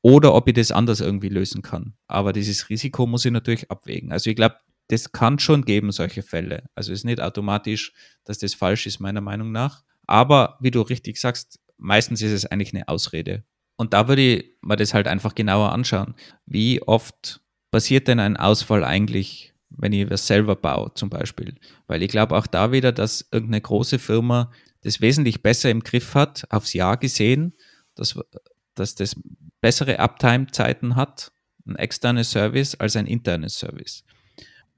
[0.00, 1.94] oder ob ich das anders irgendwie lösen kann.
[2.06, 4.12] Aber dieses Risiko muss ich natürlich abwägen.
[4.12, 4.56] Also ich glaube,
[4.86, 6.64] das kann schon geben, solche Fälle.
[6.74, 7.92] Also es ist nicht automatisch,
[8.24, 9.82] dass das falsch ist, meiner Meinung nach.
[10.06, 13.44] Aber wie du richtig sagst, meistens ist es eigentlich eine Ausrede.
[13.78, 16.14] Und da würde ich mir das halt einfach genauer anschauen.
[16.46, 21.54] Wie oft passiert denn ein Ausfall eigentlich, wenn ich was selber baue, zum Beispiel?
[21.86, 24.50] Weil ich glaube auch da wieder, dass irgendeine große Firma
[24.82, 27.54] das wesentlich besser im Griff hat, aufs Jahr gesehen,
[27.94, 28.18] dass,
[28.74, 29.14] dass das
[29.60, 31.30] bessere Uptime-Zeiten hat,
[31.64, 34.04] ein externes Service, als ein internes Service.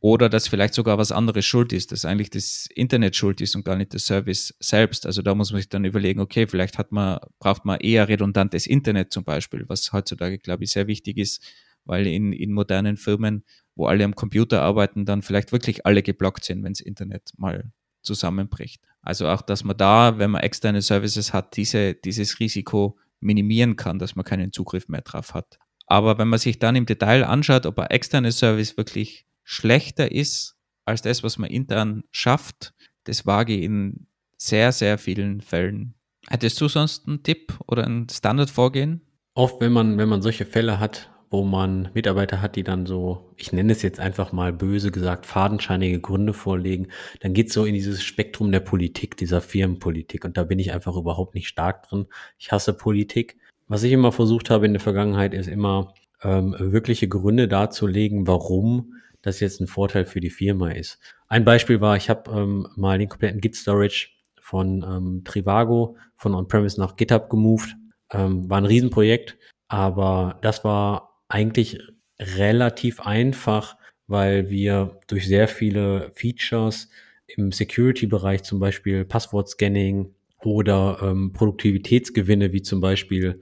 [0.03, 3.65] Oder dass vielleicht sogar was anderes schuld ist, dass eigentlich das Internet schuld ist und
[3.65, 5.05] gar nicht der Service selbst.
[5.05, 8.67] Also da muss man sich dann überlegen, okay, vielleicht hat man, braucht man eher redundantes
[8.67, 11.45] Internet zum Beispiel, was heutzutage, glaube ich, sehr wichtig ist,
[11.85, 13.45] weil in, in modernen Firmen,
[13.75, 17.71] wo alle am Computer arbeiten, dann vielleicht wirklich alle geblockt sind, wenn das Internet mal
[18.01, 18.83] zusammenbricht.
[19.03, 23.99] Also auch, dass man da, wenn man externe Services hat, diese, dieses Risiko minimieren kann,
[23.99, 25.59] dass man keinen Zugriff mehr drauf hat.
[25.87, 30.57] Aber wenn man sich dann im Detail anschaut, ob ein externes Service wirklich schlechter ist
[30.85, 32.73] als das, was man intern schafft,
[33.03, 35.95] das wage ich in sehr, sehr vielen Fällen.
[36.29, 39.01] Hättest du sonst einen Tipp oder ein Standardvorgehen?
[39.35, 43.33] Oft, wenn man, wenn man solche Fälle hat, wo man Mitarbeiter hat, die dann so,
[43.37, 46.87] ich nenne es jetzt einfach mal böse gesagt, fadenscheinige Gründe vorlegen,
[47.19, 50.25] dann geht es so in dieses Spektrum der Politik, dieser Firmenpolitik.
[50.25, 52.07] Und da bin ich einfach überhaupt nicht stark drin.
[52.39, 53.37] Ich hasse Politik.
[53.67, 55.93] Was ich immer versucht habe in der Vergangenheit, ist immer
[56.23, 60.99] ähm, wirkliche Gründe darzulegen, warum das jetzt ein Vorteil für die Firma ist.
[61.29, 64.09] Ein Beispiel war, ich habe ähm, mal den kompletten Git-Storage
[64.41, 67.77] von ähm, Trivago von On-Premise nach GitHub gemoved.
[68.13, 71.79] Ähm, war ein Riesenprojekt, aber das war eigentlich
[72.19, 76.89] relativ einfach, weil wir durch sehr viele Features
[77.29, 80.13] im Security-Bereich, zum Beispiel Passwort-Scanning
[80.43, 83.41] oder ähm, Produktivitätsgewinne, wie zum Beispiel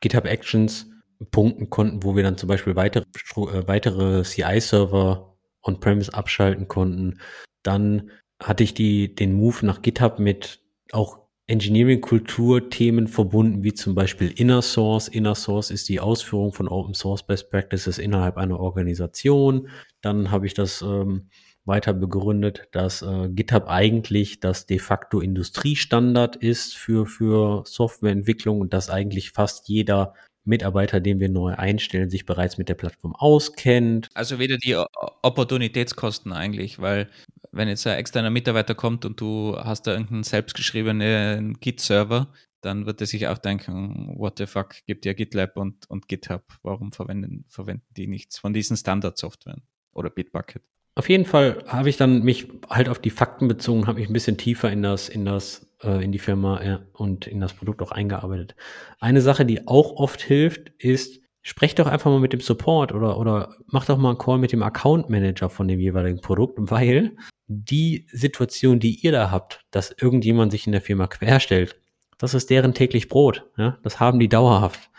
[0.00, 0.90] GitHub Actions,
[1.30, 7.20] punkten konnten, wo wir dann zum Beispiel weitere, äh, weitere CI-Server on-premise abschalten konnten.
[7.62, 8.10] Dann
[8.42, 10.60] hatte ich die, den Move nach GitHub mit
[10.92, 15.08] auch Engineering-Kultur-Themen verbunden, wie zum Beispiel Inner Source.
[15.08, 19.68] Inner Source ist die Ausführung von Open Source Best Practices innerhalb einer Organisation.
[20.00, 21.28] Dann habe ich das ähm,
[21.64, 28.72] weiter begründet, dass äh, GitHub eigentlich das de facto Industriestandard ist für, für Softwareentwicklung und
[28.72, 30.14] dass eigentlich fast jeder
[30.46, 34.08] Mitarbeiter, den wir neu einstellen, sich bereits mit der Plattform auskennt.
[34.14, 34.76] Also wieder die
[35.22, 37.08] Opportunitätskosten eigentlich, weil
[37.52, 43.00] wenn jetzt ein externer Mitarbeiter kommt und du hast da irgendeinen selbstgeschriebenen Git-Server, dann wird
[43.00, 47.44] er sich auch denken, what the fuck, gibt ja GitLab und, und GitHub, warum verwenden,
[47.48, 50.62] verwenden die nichts von diesen Standard-Softwaren oder Bitbucket?
[50.98, 54.14] Auf jeden Fall habe ich dann mich halt auf die Fakten bezogen, habe mich ein
[54.14, 57.82] bisschen tiefer in das, in das, äh, in die Firma äh, und in das Produkt
[57.82, 58.56] auch eingearbeitet.
[58.98, 63.18] Eine Sache, die auch oft hilft, ist, sprecht doch einfach mal mit dem Support oder,
[63.18, 67.14] oder macht doch mal einen Call mit dem Account Manager von dem jeweiligen Produkt, weil
[67.46, 71.78] die Situation, die ihr da habt, dass irgendjemand sich in der Firma querstellt,
[72.16, 73.44] das ist deren täglich Brot.
[73.58, 73.78] Ja?
[73.82, 74.90] Das haben die dauerhaft.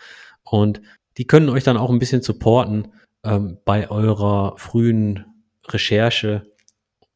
[0.44, 0.80] Und
[1.16, 2.92] die können euch dann auch ein bisschen supporten
[3.24, 5.24] ähm, bei eurer frühen
[5.72, 6.42] Recherche,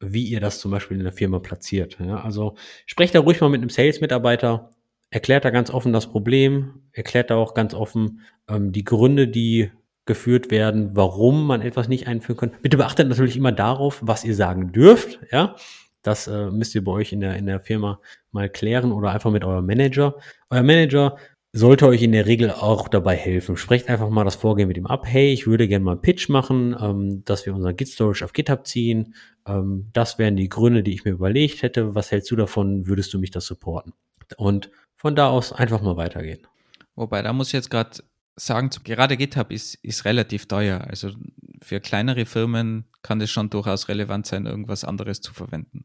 [0.00, 1.98] wie ihr das zum Beispiel in der Firma platziert.
[2.00, 4.70] Ja, also sprecht da ruhig mal mit einem Sales-Mitarbeiter,
[5.10, 9.70] erklärt da ganz offen das Problem, erklärt da auch ganz offen ähm, die Gründe, die
[10.04, 12.52] geführt werden, warum man etwas nicht einführen kann.
[12.60, 15.20] Bitte beachtet natürlich immer darauf, was ihr sagen dürft.
[15.30, 15.54] Ja,
[16.02, 18.00] das äh, müsst ihr bei euch in der, in der Firma
[18.32, 20.16] mal klären oder einfach mit eurem Manager.
[20.50, 21.16] Euer Manager
[21.52, 23.56] sollte euch in der Regel auch dabei helfen.
[23.56, 25.04] Sprecht einfach mal das Vorgehen mit ihm ab.
[25.06, 28.32] Hey, ich würde gerne mal einen Pitch machen, ähm, dass wir unseren Git Storage auf
[28.32, 29.14] GitHub ziehen.
[29.46, 31.94] Ähm, das wären die Gründe, die ich mir überlegt hätte.
[31.94, 32.86] Was hältst du davon?
[32.86, 33.92] Würdest du mich das supporten?
[34.38, 36.46] Und von da aus einfach mal weitergehen.
[36.94, 38.02] Wobei, da muss ich jetzt gerade
[38.36, 40.80] sagen, gerade GitHub ist, ist relativ teuer.
[40.88, 41.10] Also
[41.60, 45.84] für kleinere Firmen kann es schon durchaus relevant sein, irgendwas anderes zu verwenden.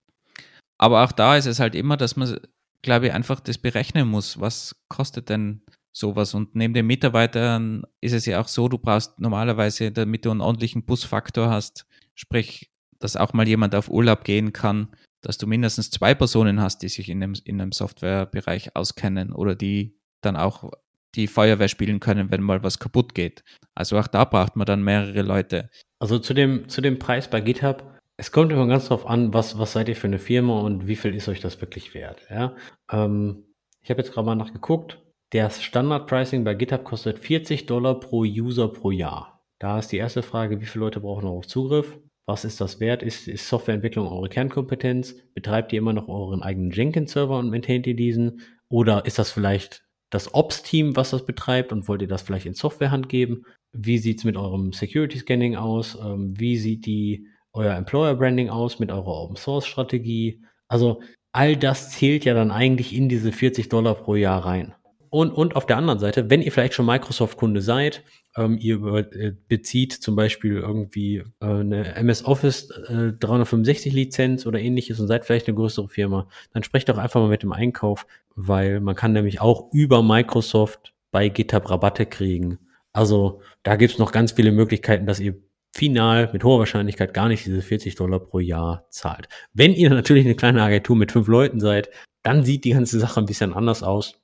[0.78, 2.40] Aber auch da ist es halt immer, dass man
[2.82, 4.40] glaube ich, einfach das berechnen muss.
[4.40, 5.62] Was kostet denn
[5.92, 6.34] sowas?
[6.34, 10.42] Und neben den Mitarbeitern ist es ja auch so, du brauchst normalerweise, damit du einen
[10.42, 14.90] ordentlichen Busfaktor hast, sprich, dass auch mal jemand auf Urlaub gehen kann,
[15.22, 19.56] dass du mindestens zwei Personen hast, die sich in einem, in einem Softwarebereich auskennen oder
[19.56, 20.72] die dann auch
[21.16, 23.44] die Feuerwehr spielen können, wenn mal was kaputt geht.
[23.76, 25.70] Also auch da braucht man dann mehrere Leute.
[26.00, 29.60] Also zu dem, zu dem Preis bei GitHub, es kommt immer ganz drauf an, was,
[29.60, 32.28] was seid ihr für eine Firma und wie viel ist euch das wirklich wert.
[32.30, 32.56] Ja?
[32.92, 33.46] Ähm,
[33.82, 35.00] ich habe jetzt gerade mal nachgeguckt.
[35.30, 39.46] Das Standard-Pricing bei GitHub kostet 40 Dollar pro User pro Jahr.
[39.60, 42.00] Da ist die erste Frage, wie viele Leute brauchen darauf Zugriff?
[42.26, 43.04] Was ist das wert?
[43.04, 45.16] Ist, ist Softwareentwicklung eure Kernkompetenz?
[45.34, 48.42] Betreibt ihr immer noch euren eigenen Jenkins-Server und maintaint ihr diesen?
[48.70, 52.54] Oder ist das vielleicht das Ops-Team, was das betreibt und wollt ihr das vielleicht in
[52.54, 53.46] Softwarehand geben?
[53.74, 55.98] Wie sieht es mit eurem Security-Scanning aus?
[56.02, 60.42] Ähm, wie sieht die euer Employer Branding aus mit eurer Open Source Strategie.
[60.68, 64.74] Also all das zählt ja dann eigentlich in diese 40 Dollar pro Jahr rein.
[65.10, 68.04] Und, und auf der anderen Seite, wenn ihr vielleicht schon Microsoft-Kunde seid,
[68.36, 74.60] ähm, ihr äh, bezieht zum Beispiel irgendwie äh, eine MS Office äh, 365 Lizenz oder
[74.60, 78.06] ähnliches und seid vielleicht eine größere Firma, dann sprecht doch einfach mal mit dem Einkauf,
[78.36, 82.60] weil man kann nämlich auch über Microsoft bei GitHub Rabatte kriegen.
[82.94, 85.36] Also da gibt es noch ganz viele Möglichkeiten, dass ihr
[85.76, 89.28] final mit hoher Wahrscheinlichkeit gar nicht diese 40 Dollar pro Jahr zahlt.
[89.54, 91.90] Wenn ihr natürlich eine kleine Agentur mit fünf Leuten seid,
[92.24, 94.20] dann sieht die ganze Sache ein bisschen anders aus.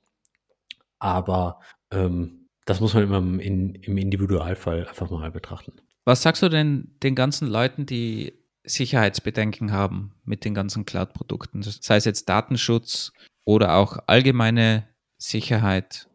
[0.98, 5.72] Aber ähm, das muss man immer in, im Individualfall einfach mal betrachten.
[6.04, 8.34] Was sagst du denn den ganzen Leuten, die
[8.64, 13.12] Sicherheitsbedenken haben mit den ganzen Cloud-Produkten, sei es jetzt Datenschutz
[13.44, 14.88] oder auch allgemeine
[15.18, 16.08] Sicherheit?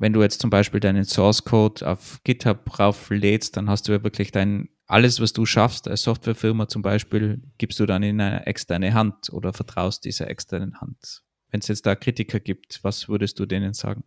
[0.00, 4.02] Wenn du jetzt zum Beispiel deinen Source Code auf GitHub rauflädst, dann hast du ja
[4.02, 8.46] wirklich dein alles, was du schaffst als Softwarefirma zum Beispiel, gibst du dann in eine
[8.46, 11.22] externe Hand oder vertraust dieser externen Hand.
[11.50, 14.02] Wenn es jetzt da Kritiker gibt, was würdest du denen sagen?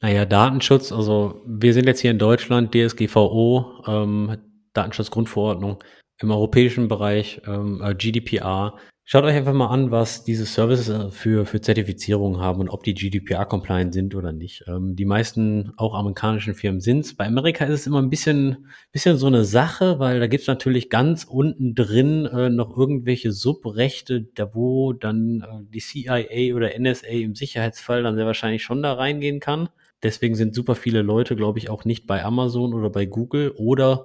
[0.00, 4.38] Naja, Datenschutz, also wir sind jetzt hier in Deutschland, DSGVO, ähm,
[4.72, 5.84] Datenschutzgrundverordnung,
[6.20, 8.76] im europäischen Bereich ähm, äh, GDPR.
[9.10, 12.82] Schaut euch einfach mal an, was diese Services äh, für, für Zertifizierungen haben und ob
[12.82, 14.64] die GDPR-compliant sind oder nicht.
[14.66, 17.14] Ähm, die meisten, auch amerikanischen Firmen sind's.
[17.14, 20.90] Bei Amerika ist es immer ein bisschen, bisschen so eine Sache, weil da gibt's natürlich
[20.90, 27.06] ganz unten drin äh, noch irgendwelche Subrechte, da wo dann äh, die CIA oder NSA
[27.06, 29.70] im Sicherheitsfall dann sehr wahrscheinlich schon da reingehen kann.
[30.02, 34.04] Deswegen sind super viele Leute, glaube ich, auch nicht bei Amazon oder bei Google oder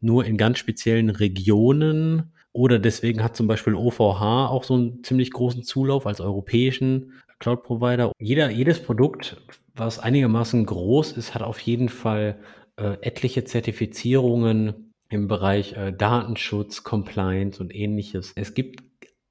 [0.00, 5.32] nur in ganz speziellen Regionen oder deswegen hat zum Beispiel OVH auch so einen ziemlich
[5.32, 8.12] großen Zulauf als europäischen Cloud-Provider.
[8.18, 9.42] Jeder, jedes Produkt,
[9.74, 12.38] was einigermaßen groß ist, hat auf jeden Fall
[12.76, 18.32] äh, etliche Zertifizierungen im Bereich äh, Datenschutz, Compliance und ähnliches.
[18.36, 18.84] Es gibt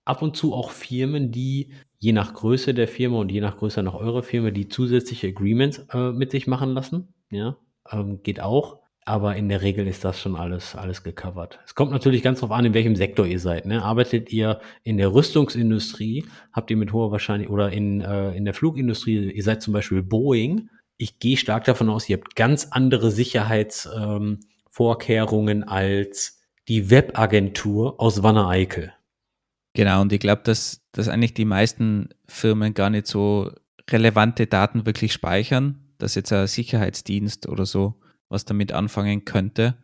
[0.04, 3.82] ab und zu auch Firmen, die je nach Größe der Firma und je nach Größe
[3.84, 7.14] nach eurer Firma, die zusätzliche Agreements äh, mit sich machen lassen.
[7.32, 7.56] Ja,
[7.90, 8.83] ähm, geht auch.
[9.06, 11.60] Aber in der Regel ist das schon alles, alles gecovert.
[11.66, 13.66] Es kommt natürlich ganz drauf an, in welchem Sektor ihr seid.
[13.66, 13.84] Ne?
[13.84, 16.24] Arbeitet ihr in der Rüstungsindustrie,
[16.54, 20.04] habt ihr mit hoher Wahrscheinlichkeit, oder in, äh, in der Flugindustrie, ihr seid zum Beispiel
[20.04, 20.70] Boeing.
[20.98, 26.40] Ich gehe stark davon aus, ihr habt ganz andere Sicherheitsvorkehrungen ähm, als
[26.70, 28.94] die Webagentur aus Wanne-Eickel.
[29.74, 33.52] Genau, und ich glaube, dass, dass eigentlich die meisten Firmen gar nicht so
[33.90, 37.96] relevante Daten wirklich speichern, dass jetzt ein Sicherheitsdienst oder so
[38.34, 39.78] was damit anfangen könnte.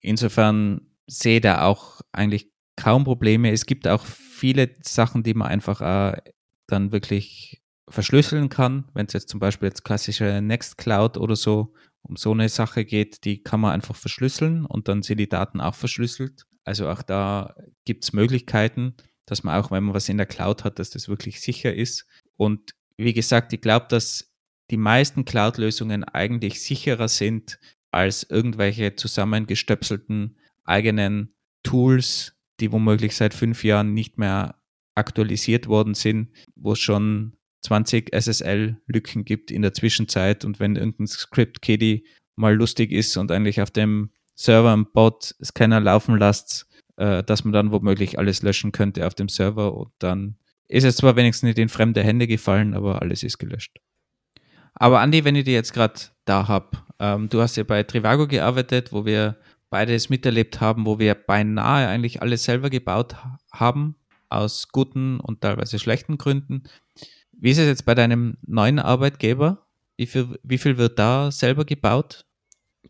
[0.00, 3.52] Insofern sehe da auch eigentlich kaum Probleme.
[3.52, 6.20] Es gibt auch viele Sachen, die man einfach äh,
[6.66, 8.88] dann wirklich verschlüsseln kann.
[8.94, 13.24] Wenn es jetzt zum Beispiel jetzt klassische Nextcloud oder so um so eine Sache geht,
[13.24, 16.46] die kann man einfach verschlüsseln und dann sind die Daten auch verschlüsselt.
[16.64, 18.94] Also auch da gibt es Möglichkeiten,
[19.26, 22.06] dass man auch, wenn man was in der Cloud hat, dass das wirklich sicher ist.
[22.36, 24.32] Und wie gesagt, ich glaube, dass
[24.70, 27.58] die meisten Cloud-Lösungen eigentlich sicherer sind
[27.92, 34.56] als irgendwelche zusammengestöpselten eigenen Tools, die womöglich seit fünf Jahren nicht mehr
[34.94, 41.06] aktualisiert worden sind, wo es schon 20 SSL-Lücken gibt in der Zwischenzeit und wenn irgendein
[41.06, 46.66] Script-Kiddie mal lustig ist und eigentlich auf dem Server einen Bot-Scanner laufen lässt,
[46.96, 50.36] äh, dass man dann womöglich alles löschen könnte auf dem Server und dann
[50.68, 53.78] ist es zwar wenigstens nicht in fremde Hände gefallen, aber alles ist gelöscht.
[54.74, 58.28] Aber Andi, wenn ich dir jetzt gerade da habe, ähm, du hast ja bei Trivago
[58.28, 59.36] gearbeitet, wo wir
[59.70, 63.16] beides miterlebt haben, wo wir beinahe eigentlich alles selber gebaut
[63.52, 63.96] haben,
[64.28, 66.62] aus guten und teilweise schlechten Gründen.
[67.32, 69.66] Wie ist es jetzt bei deinem neuen Arbeitgeber?
[69.96, 72.24] Wie viel, wie viel wird da selber gebaut?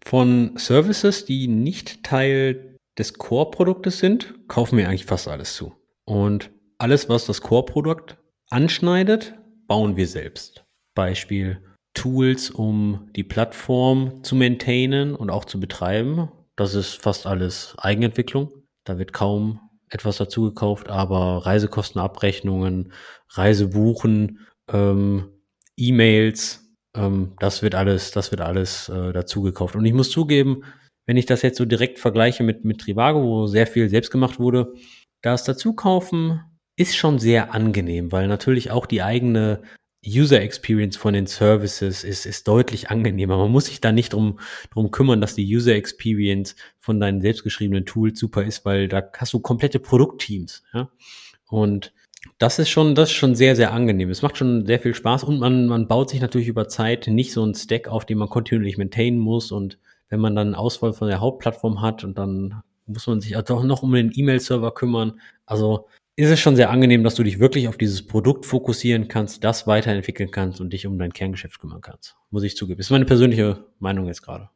[0.04, 5.74] Von Services, die nicht Teil des Core-Produktes sind, kaufen wir eigentlich fast alles zu.
[6.04, 8.18] Und alles, was das Core-Produkt
[8.50, 9.34] anschneidet,
[9.68, 10.66] bauen wir selbst.
[10.94, 11.62] Beispiel
[11.94, 16.30] Tools, um die Plattform zu maintainen und auch zu betreiben.
[16.56, 18.50] Das ist fast alles Eigenentwicklung.
[18.84, 22.92] Da wird kaum etwas dazu gekauft, aber Reisekostenabrechnungen,
[23.28, 24.40] Reisebuchen,
[24.72, 25.28] ähm,
[25.76, 26.62] E-Mails,
[26.96, 29.76] ähm, das wird alles, das wird alles äh, dazu gekauft.
[29.76, 30.64] Und ich muss zugeben,
[31.06, 34.38] wenn ich das jetzt so direkt vergleiche mit, mit Trivago, wo sehr viel selbst gemacht
[34.38, 34.72] wurde,
[35.20, 36.40] das Dazukaufen
[36.76, 39.62] ist schon sehr angenehm, weil natürlich auch die eigene
[40.06, 43.36] User Experience von den Services ist, ist deutlich angenehmer.
[43.36, 44.40] Man muss sich da nicht drum,
[44.70, 49.32] drum kümmern, dass die User Experience von deinen selbstgeschriebenen Tools super ist, weil da hast
[49.32, 50.64] du komplette Produktteams.
[50.74, 50.90] Ja?
[51.48, 51.92] Und
[52.38, 54.10] das ist schon, das ist schon sehr, sehr angenehm.
[54.10, 57.32] Es macht schon sehr viel Spaß und man, man baut sich natürlich über Zeit nicht
[57.32, 59.52] so einen Stack auf, den man kontinuierlich maintainen muss.
[59.52, 59.78] Und
[60.08, 63.82] wenn man dann Auswahl von der Hauptplattform hat und dann muss man sich auch noch
[63.82, 65.20] um den E-Mail-Server kümmern.
[65.46, 65.86] Also
[66.16, 69.66] ist es schon sehr angenehm, dass du dich wirklich auf dieses Produkt fokussieren kannst, das
[69.66, 72.16] weiterentwickeln kannst und dich um dein Kerngeschäft kümmern kannst.
[72.30, 72.78] Muss ich zugeben.
[72.78, 74.50] Das ist meine persönliche Meinung jetzt gerade.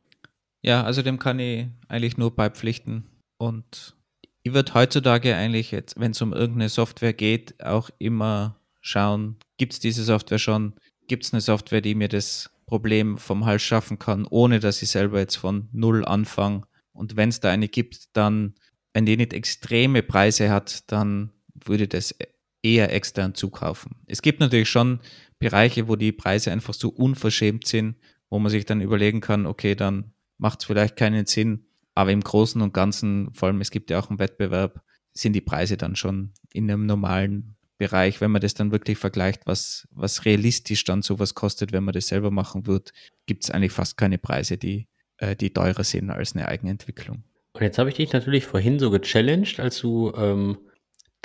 [0.62, 3.06] Ja, also dem kann ich eigentlich nur beipflichten.
[3.38, 3.96] Und
[4.42, 9.72] ich würde heutzutage eigentlich jetzt, wenn es um irgendeine Software geht, auch immer schauen, gibt
[9.72, 10.74] es diese Software schon?
[11.08, 14.90] Gibt es eine Software, die mir das Problem vom Hals schaffen kann, ohne dass ich
[14.90, 16.62] selber jetzt von Null anfange?
[16.92, 18.54] Und wenn es da eine gibt, dann,
[18.92, 21.32] wenn die nicht extreme Preise hat, dann
[21.68, 22.14] würde das
[22.62, 23.96] eher extern zukaufen.
[24.06, 25.00] Es gibt natürlich schon
[25.38, 27.96] Bereiche, wo die Preise einfach so unverschämt sind,
[28.28, 32.22] wo man sich dann überlegen kann, okay, dann macht es vielleicht keinen Sinn, aber im
[32.22, 35.96] Großen und Ganzen, vor allem es gibt ja auch einen Wettbewerb, sind die Preise dann
[35.96, 38.20] schon in einem normalen Bereich.
[38.20, 42.08] Wenn man das dann wirklich vergleicht, was, was realistisch dann sowas kostet, wenn man das
[42.08, 42.92] selber machen wird,
[43.26, 44.88] gibt es eigentlich fast keine Preise, die,
[45.18, 47.24] äh, die teurer sind als eine Eigenentwicklung.
[47.52, 50.58] Und jetzt habe ich dich natürlich vorhin so gechallenged, als du ähm,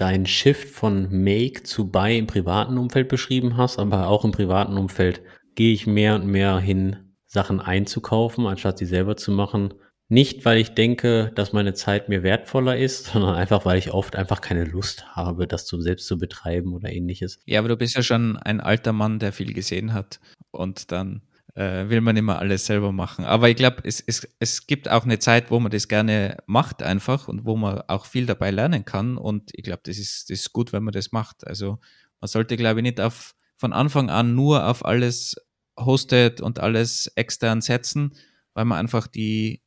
[0.01, 4.75] dein Shift von Make zu Buy im privaten Umfeld beschrieben hast, aber auch im privaten
[4.75, 5.21] Umfeld
[5.53, 9.75] gehe ich mehr und mehr hin, Sachen einzukaufen, anstatt sie selber zu machen.
[10.09, 14.15] Nicht, weil ich denke, dass meine Zeit mir wertvoller ist, sondern einfach, weil ich oft
[14.15, 17.39] einfach keine Lust habe, das zu selbst zu betreiben oder ähnliches.
[17.45, 21.21] Ja, aber du bist ja schon ein alter Mann, der viel gesehen hat und dann
[21.55, 23.25] äh, will man immer alles selber machen.
[23.25, 26.83] Aber ich glaube, es, es, es gibt auch eine Zeit, wo man das gerne macht
[26.83, 29.17] einfach und wo man auch viel dabei lernen kann.
[29.17, 31.45] Und ich glaube, das ist, das ist gut, wenn man das macht.
[31.45, 31.79] Also
[32.19, 35.35] man sollte, glaube ich, nicht auf, von Anfang an nur auf alles
[35.77, 38.15] hostet und alles extern setzen,
[38.53, 39.61] weil man einfach die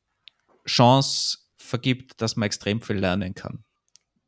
[0.67, 3.65] Chance vergibt, dass man extrem viel lernen kann.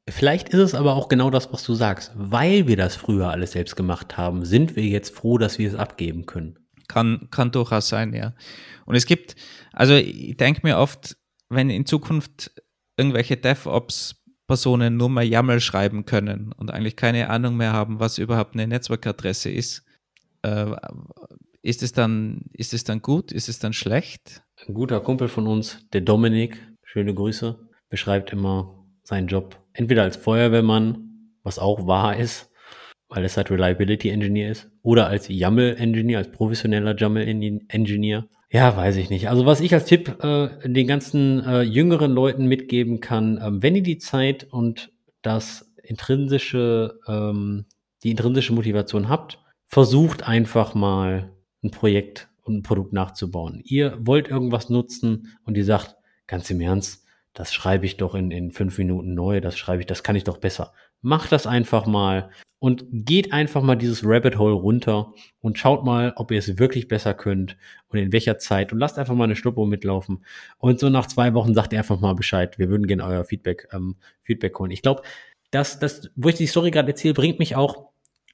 [0.08, 2.12] Vielleicht ist es aber auch genau das, was du sagst.
[2.14, 5.74] Weil wir das früher alles selbst gemacht haben, sind wir jetzt froh, dass wir es
[5.74, 6.65] abgeben können.
[6.88, 8.34] Kann, kann durchaus sein, ja.
[8.84, 9.36] Und es gibt,
[9.72, 11.16] also ich denke mir oft,
[11.48, 12.52] wenn in Zukunft
[12.96, 18.18] irgendwelche DevOps Personen nur mal YAML schreiben können und eigentlich keine Ahnung mehr haben, was
[18.18, 19.84] überhaupt eine Netzwerkadresse ist,
[20.42, 20.66] äh,
[21.62, 23.32] ist es dann, ist es dann gut?
[23.32, 24.42] Ist es dann schlecht?
[24.66, 27.58] Ein guter Kumpel von uns, der Dominik, schöne Grüße,
[27.88, 32.50] beschreibt immer seinen Job entweder als Feuerwehrmann, was auch wahr ist,
[33.08, 37.26] weil es halt Reliability Engineer ist, oder als YAML Engineer, als professioneller YAML
[37.68, 38.28] Engineer.
[38.52, 39.28] Ja, weiß ich nicht.
[39.28, 43.74] Also was ich als Tipp äh, den ganzen äh, jüngeren Leuten mitgeben kann, äh, wenn
[43.74, 47.64] ihr die Zeit und das intrinsische, ähm,
[48.04, 51.32] die intrinsische Motivation habt, versucht einfach mal
[51.64, 53.62] ein Projekt und ein Produkt nachzubauen.
[53.64, 55.96] Ihr wollt irgendwas nutzen und ihr sagt,
[56.28, 59.86] ganz im Ernst, das schreibe ich doch in, in fünf Minuten neu, das schreibe ich,
[59.86, 60.72] das kann ich doch besser.
[61.06, 66.12] Macht das einfach mal und geht einfach mal dieses Rabbit Hole runter und schaut mal,
[66.16, 69.36] ob ihr es wirklich besser könnt und in welcher Zeit und lasst einfach mal eine
[69.36, 70.24] Schnuppo mitlaufen.
[70.58, 72.58] Und so nach zwei Wochen sagt ihr einfach mal Bescheid.
[72.58, 73.94] Wir würden gerne euer Feedback, ähm,
[74.24, 74.72] Feedback holen.
[74.72, 75.02] Ich glaube,
[75.52, 77.90] das, das, wo ich die Story gerade erzähle, bringt mich auch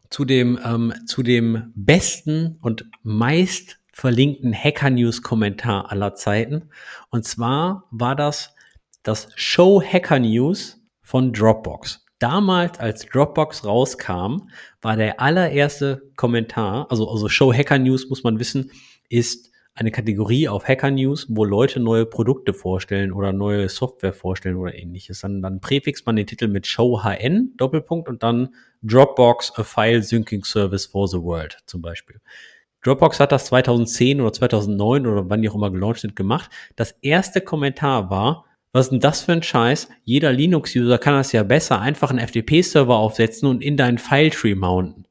[0.08, 6.70] zu dem, ähm, zu dem besten und meist verlinkten Hacker News Kommentar aller Zeiten.
[7.10, 8.54] Und zwar war das
[9.02, 12.01] das Show Hacker News von Dropbox.
[12.22, 14.48] Damals, als Dropbox rauskam,
[14.80, 18.70] war der allererste Kommentar, also, also Show Hacker News muss man wissen,
[19.08, 24.54] ist eine Kategorie auf Hacker News, wo Leute neue Produkte vorstellen oder neue Software vorstellen
[24.54, 25.22] oder ähnliches.
[25.22, 28.54] Dann, dann präfixt man den Titel mit Show HN, Doppelpunkt, und dann
[28.84, 32.20] Dropbox, a File Syncing Service for the World zum Beispiel.
[32.84, 36.52] Dropbox hat das 2010 oder 2009 oder wann die auch immer gelauncht sind gemacht.
[36.76, 39.88] Das erste Kommentar war, was ist denn das für ein Scheiß?
[40.02, 45.06] Jeder Linux-User kann das ja besser einfach einen FTP-Server aufsetzen und in deinen File-Tree mounten.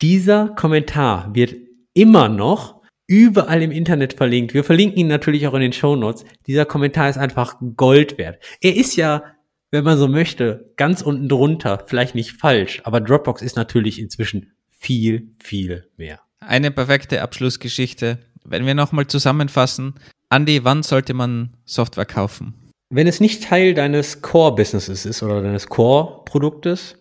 [0.00, 1.54] Dieser Kommentar wird
[1.92, 4.54] immer noch überall im Internet verlinkt.
[4.54, 6.24] Wir verlinken ihn natürlich auch in den Show Notes.
[6.46, 8.42] Dieser Kommentar ist einfach Gold wert.
[8.60, 9.24] Er ist ja,
[9.70, 14.52] wenn man so möchte, ganz unten drunter, vielleicht nicht falsch, aber Dropbox ist natürlich inzwischen
[14.70, 16.20] viel, viel mehr.
[16.40, 18.18] Eine perfekte Abschlussgeschichte.
[18.44, 19.94] Wenn wir nochmal zusammenfassen,
[20.30, 22.63] Andy, wann sollte man Software kaufen?
[22.90, 26.96] Wenn es nicht Teil deines Core-Businesses ist oder deines Core-Produktes,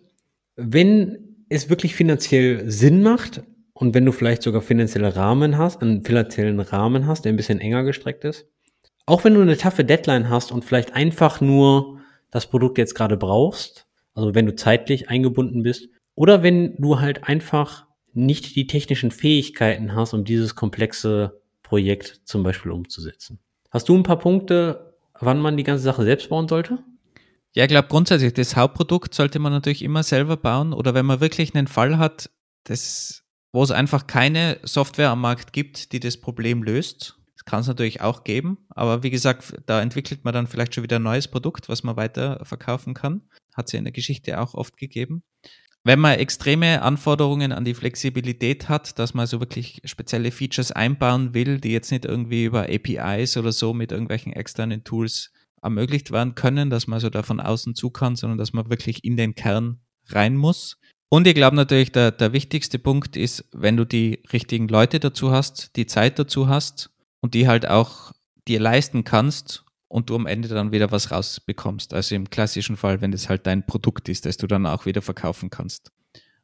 [0.55, 6.03] wenn es wirklich finanziell Sinn macht und wenn du vielleicht sogar finanzielle Rahmen hast, einen
[6.03, 8.47] finanziellen Rahmen hast, der ein bisschen enger gestreckt ist,
[9.05, 11.99] auch wenn du eine taffe Deadline hast und vielleicht einfach nur
[12.31, 17.23] das Produkt jetzt gerade brauchst, also wenn du zeitlich eingebunden bist, oder wenn du halt
[17.23, 23.39] einfach nicht die technischen Fähigkeiten hast, um dieses komplexe Projekt zum Beispiel umzusetzen.
[23.71, 24.92] Hast du ein paar Punkte,
[25.25, 26.79] wann man die ganze Sache selbst bauen sollte?
[27.53, 31.21] Ja, ich glaube grundsätzlich, das Hauptprodukt sollte man natürlich immer selber bauen oder wenn man
[31.21, 32.29] wirklich einen Fall hat,
[32.63, 37.19] das, wo es einfach keine Software am Markt gibt, die das Problem löst.
[37.35, 40.83] Das kann es natürlich auch geben, aber wie gesagt, da entwickelt man dann vielleicht schon
[40.83, 43.21] wieder ein neues Produkt, was man weiter verkaufen kann.
[43.53, 45.23] Hat es ja in der Geschichte auch oft gegeben
[45.83, 51.33] wenn man extreme Anforderungen an die Flexibilität hat, dass man so wirklich spezielle Features einbauen
[51.33, 55.31] will, die jetzt nicht irgendwie über APIs oder so mit irgendwelchen externen Tools
[55.61, 59.03] ermöglicht werden können, dass man so da von außen zu kann, sondern dass man wirklich
[59.03, 60.77] in den Kern rein muss.
[61.09, 65.31] Und ich glaube natürlich, der, der wichtigste Punkt ist, wenn du die richtigen Leute dazu
[65.31, 68.13] hast, die Zeit dazu hast und die halt auch
[68.47, 69.63] dir leisten kannst
[69.93, 71.93] und du am Ende dann wieder was rausbekommst.
[71.93, 75.03] Also im klassischen Fall, wenn das halt dein Produkt ist, das du dann auch wieder
[75.03, 75.91] verkaufen kannst.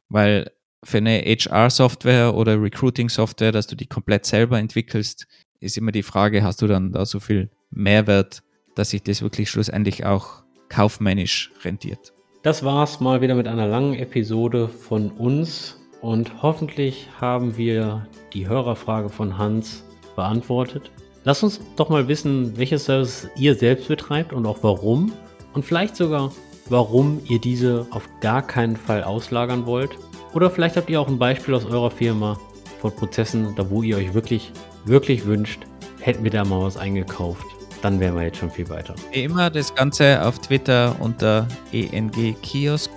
[0.08, 0.52] Weil
[0.84, 5.26] für eine HR-Software oder Recruiting-Software, dass du die komplett selber entwickelst,
[5.58, 8.44] ist immer die Frage, hast du dann da so viel Mehrwert,
[8.76, 12.12] dass sich das wirklich schlussendlich auch kaufmännisch rentiert.
[12.44, 18.46] Das war's mal wieder mit einer langen Episode von uns und hoffentlich haben wir die
[18.46, 19.82] Hörerfrage von Hans
[20.14, 20.92] beantwortet.
[21.24, 25.12] Lasst uns doch mal wissen, welche Services ihr selbst betreibt und auch warum.
[25.52, 26.32] Und vielleicht sogar,
[26.68, 29.90] warum ihr diese auf gar keinen Fall auslagern wollt.
[30.32, 32.38] Oder vielleicht habt ihr auch ein Beispiel aus eurer Firma
[32.80, 34.50] von Prozessen, da wo ihr euch wirklich,
[34.86, 35.60] wirklich wünscht,
[36.00, 37.44] hätten wir da mal was eingekauft.
[37.82, 38.94] Dann wären wir jetzt schon viel weiter.
[39.12, 42.90] Wie immer das Ganze auf Twitter unter ENG Kiosk,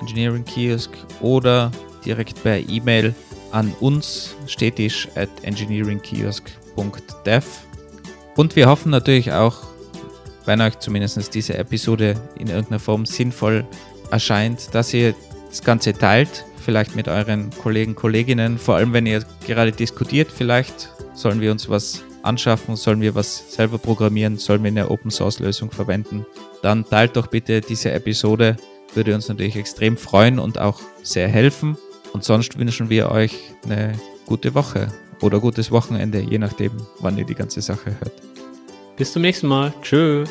[0.00, 0.90] Engineering Kiosk
[1.22, 1.70] oder
[2.04, 3.14] direkt per E-Mail
[3.52, 7.44] an uns stetisch at engineeringkiosk.com www.dev.
[8.36, 9.62] Und wir hoffen natürlich auch,
[10.44, 13.64] wenn euch zumindest diese Episode in irgendeiner Form sinnvoll
[14.10, 15.14] erscheint, dass ihr
[15.48, 20.90] das Ganze teilt, vielleicht mit euren Kollegen, Kolleginnen, vor allem wenn ihr gerade diskutiert, vielleicht
[21.14, 25.38] sollen wir uns was anschaffen, sollen wir was selber programmieren, sollen wir eine Open Source
[25.38, 26.26] Lösung verwenden,
[26.62, 28.56] dann teilt doch bitte diese Episode,
[28.94, 31.76] würde uns natürlich extrem freuen und auch sehr helfen.
[32.12, 33.94] Und sonst wünschen wir euch eine
[34.26, 34.88] gute Woche
[35.22, 38.12] oder gutes Wochenende, je nachdem, wann ihr die ganze Sache hört.
[38.96, 39.72] Bis zum nächsten Mal.
[39.82, 40.24] Tschö.